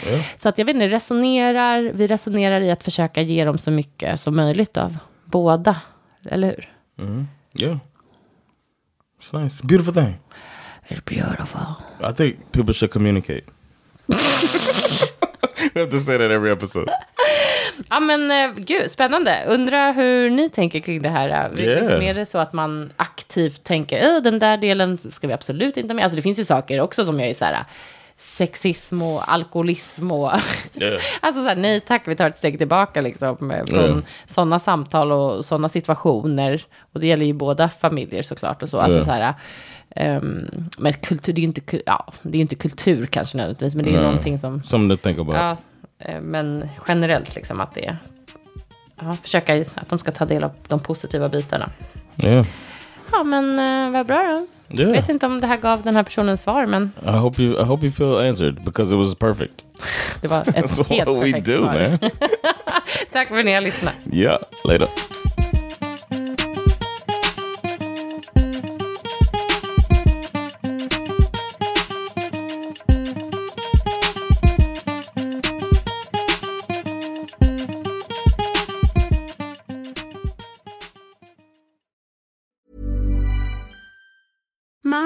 Ja. 0.07 0.19
Så 0.39 0.49
att 0.49 0.59
jag 0.59 0.65
vet 0.65 0.75
inte, 0.75 0.89
resonerar, 0.89 1.83
vi 1.95 2.07
resonerar 2.07 2.61
i 2.61 2.71
att 2.71 2.85
försöka 2.85 3.21
ge 3.23 3.45
dem 3.45 3.59
så 3.59 3.71
mycket 3.71 4.21
som 4.21 4.37
möjligt 4.37 4.77
av 4.77 4.97
båda, 5.25 5.77
eller 6.25 6.49
hur? 6.49 6.74
Yeah. 7.53 7.79
It's 9.21 9.33
nice. 9.33 9.63
Beautiful 9.63 9.95
thing. 9.95 10.15
It's 10.89 11.01
beautiful. 11.05 11.61
I 12.01 12.13
think 12.13 12.53
people 12.53 12.75
should 12.75 12.93
communicate. 12.93 13.45
we 14.07 15.81
have 15.81 15.91
to 15.91 16.01
say 16.01 16.19
that 16.19 16.31
every 16.31 16.51
episode. 16.53 16.91
Ja 17.91 18.01
men 18.01 18.31
eh, 18.31 18.53
gud, 18.57 18.91
spännande. 18.91 19.45
Undrar 19.49 19.93
hur 19.93 20.31
ni 20.31 20.49
tänker 20.49 20.81
kring 20.81 21.03
det 21.03 21.09
här. 21.09 21.29
eh, 21.29 21.61
Yeah. 21.65 21.79
Liksom, 21.81 22.03
är 22.03 22.15
det 22.15 22.27
så 22.27 22.39
att 22.39 22.53
man 22.53 22.93
aktivt 22.97 23.65
tänker, 23.65 24.11
"Åh, 24.17 24.23
den 24.23 24.39
där 24.39 24.57
delen 24.57 24.99
ska 25.11 25.27
vi 25.27 25.33
absolut 25.33 25.77
inte 25.77 25.95
med. 25.95 26.05
Alltså 26.05 26.17
det 26.17 26.23
finns 26.23 26.39
ju 26.39 26.45
saker 26.45 26.81
också 26.81 27.05
som 27.05 27.21
jag 27.21 27.29
är 27.31 27.35
så 27.35 27.45
här, 27.45 27.65
sexism 28.25 29.03
och 29.03 29.33
alkoholism 29.33 30.11
och... 30.11 30.31
Yeah. 30.75 31.01
alltså 31.21 31.43
så 31.43 31.49
här, 31.49 31.57
nej 31.57 31.81
tack, 31.81 32.03
vi 32.09 32.17
tar 32.17 32.31
ett 32.31 32.37
steg 32.37 32.59
tillbaka 32.59 33.01
liksom. 33.01 33.51
eh, 33.51 33.65
Från 33.67 33.97
Ja. 33.97 34.03
sådana 34.27 34.59
samtal 34.59 35.13
och 35.13 35.45
sådana 35.45 35.69
situationer. 35.69 36.63
Och 36.93 37.01
det 37.01 37.07
gäller 37.07 37.27
ju 37.27 37.33
båda 37.33 37.69
familjer 37.69 38.23
såklart 38.23 38.63
och 38.63 38.69
så. 38.69 38.79
Alltså 38.79 38.99
Ja. 38.99 39.05
så 39.05 39.11
här... 39.11 39.35
ehm, 39.97 40.49
men 40.79 40.93
kultur, 40.93 41.33
det 41.33 41.39
är 41.39 41.43
ju 41.43 41.47
inte, 41.49 41.81
ja, 41.87 42.13
det 42.23 42.39
är 42.39 42.43
inte 42.43 42.55
kultur 42.55 43.07
kanske 43.07 43.37
nödvändigtvis, 43.37 43.75
men 43.75 43.85
det 43.85 43.91
är 43.91 43.93
ju 43.93 43.99
Nej. 43.99 44.07
någonting 44.07 44.39
som... 44.39 44.63
Something 44.63 44.99
to 44.99 45.03
think 45.03 45.19
about. 45.19 45.37
Ja, 45.37 45.57
eh, 45.99 46.21
men 46.21 46.69
generellt 46.89 47.35
liksom 47.35 47.61
att 47.61 47.75
det 47.75 47.97
ja, 49.01 49.17
försöka 49.23 49.61
att 49.61 49.89
de 49.89 49.99
ska 49.99 50.13
ta 50.13 50.25
del 50.25 50.45
av 50.45 50.51
de 50.69 50.81
positiva 50.81 51.29
bitarna. 51.29 51.71
Yeah. 52.25 52.47
Ja, 53.13 53.25
men 53.25 53.59
eh, 53.59 53.91
vad 53.93 54.07
bra 54.07 54.23
då. 54.23 54.47
Jag 54.69 54.79
Yeah. 54.79 54.93
vet 54.93 55.09
inte 55.09 55.27
om 55.27 55.41
det 55.41 55.47
här 55.47 55.57
gav 55.57 55.83
den 55.83 55.97
här 55.97 56.03
personen 56.03 56.37
svar, 56.37 56.67
men 56.67 56.91
I 57.07 57.11
hope 57.11 57.43
you 57.43 57.61
I 57.61 57.65
hope 57.65 57.87
you 57.87 57.93
feel 57.93 58.29
answered 58.29 58.65
because 58.65 58.95
it 58.95 58.99
was 58.99 59.15
perfect. 59.15 59.65
det 60.21 60.29
var 60.29 60.41
ett 60.41 60.47
That's 60.57 60.89
helt 60.89 61.09
what 61.09 61.17
we 61.25 61.33
perfekt 61.33 61.47
do, 61.47 61.59
svar. 61.59 61.89
man. 62.01 62.11
Tack 63.13 63.29
för 63.29 63.39
att 63.39 63.45
ni 63.45 63.53
har 63.55 63.61
lyssnat. 63.61 63.95
yeah. 64.13 64.39
Later. 64.65 64.89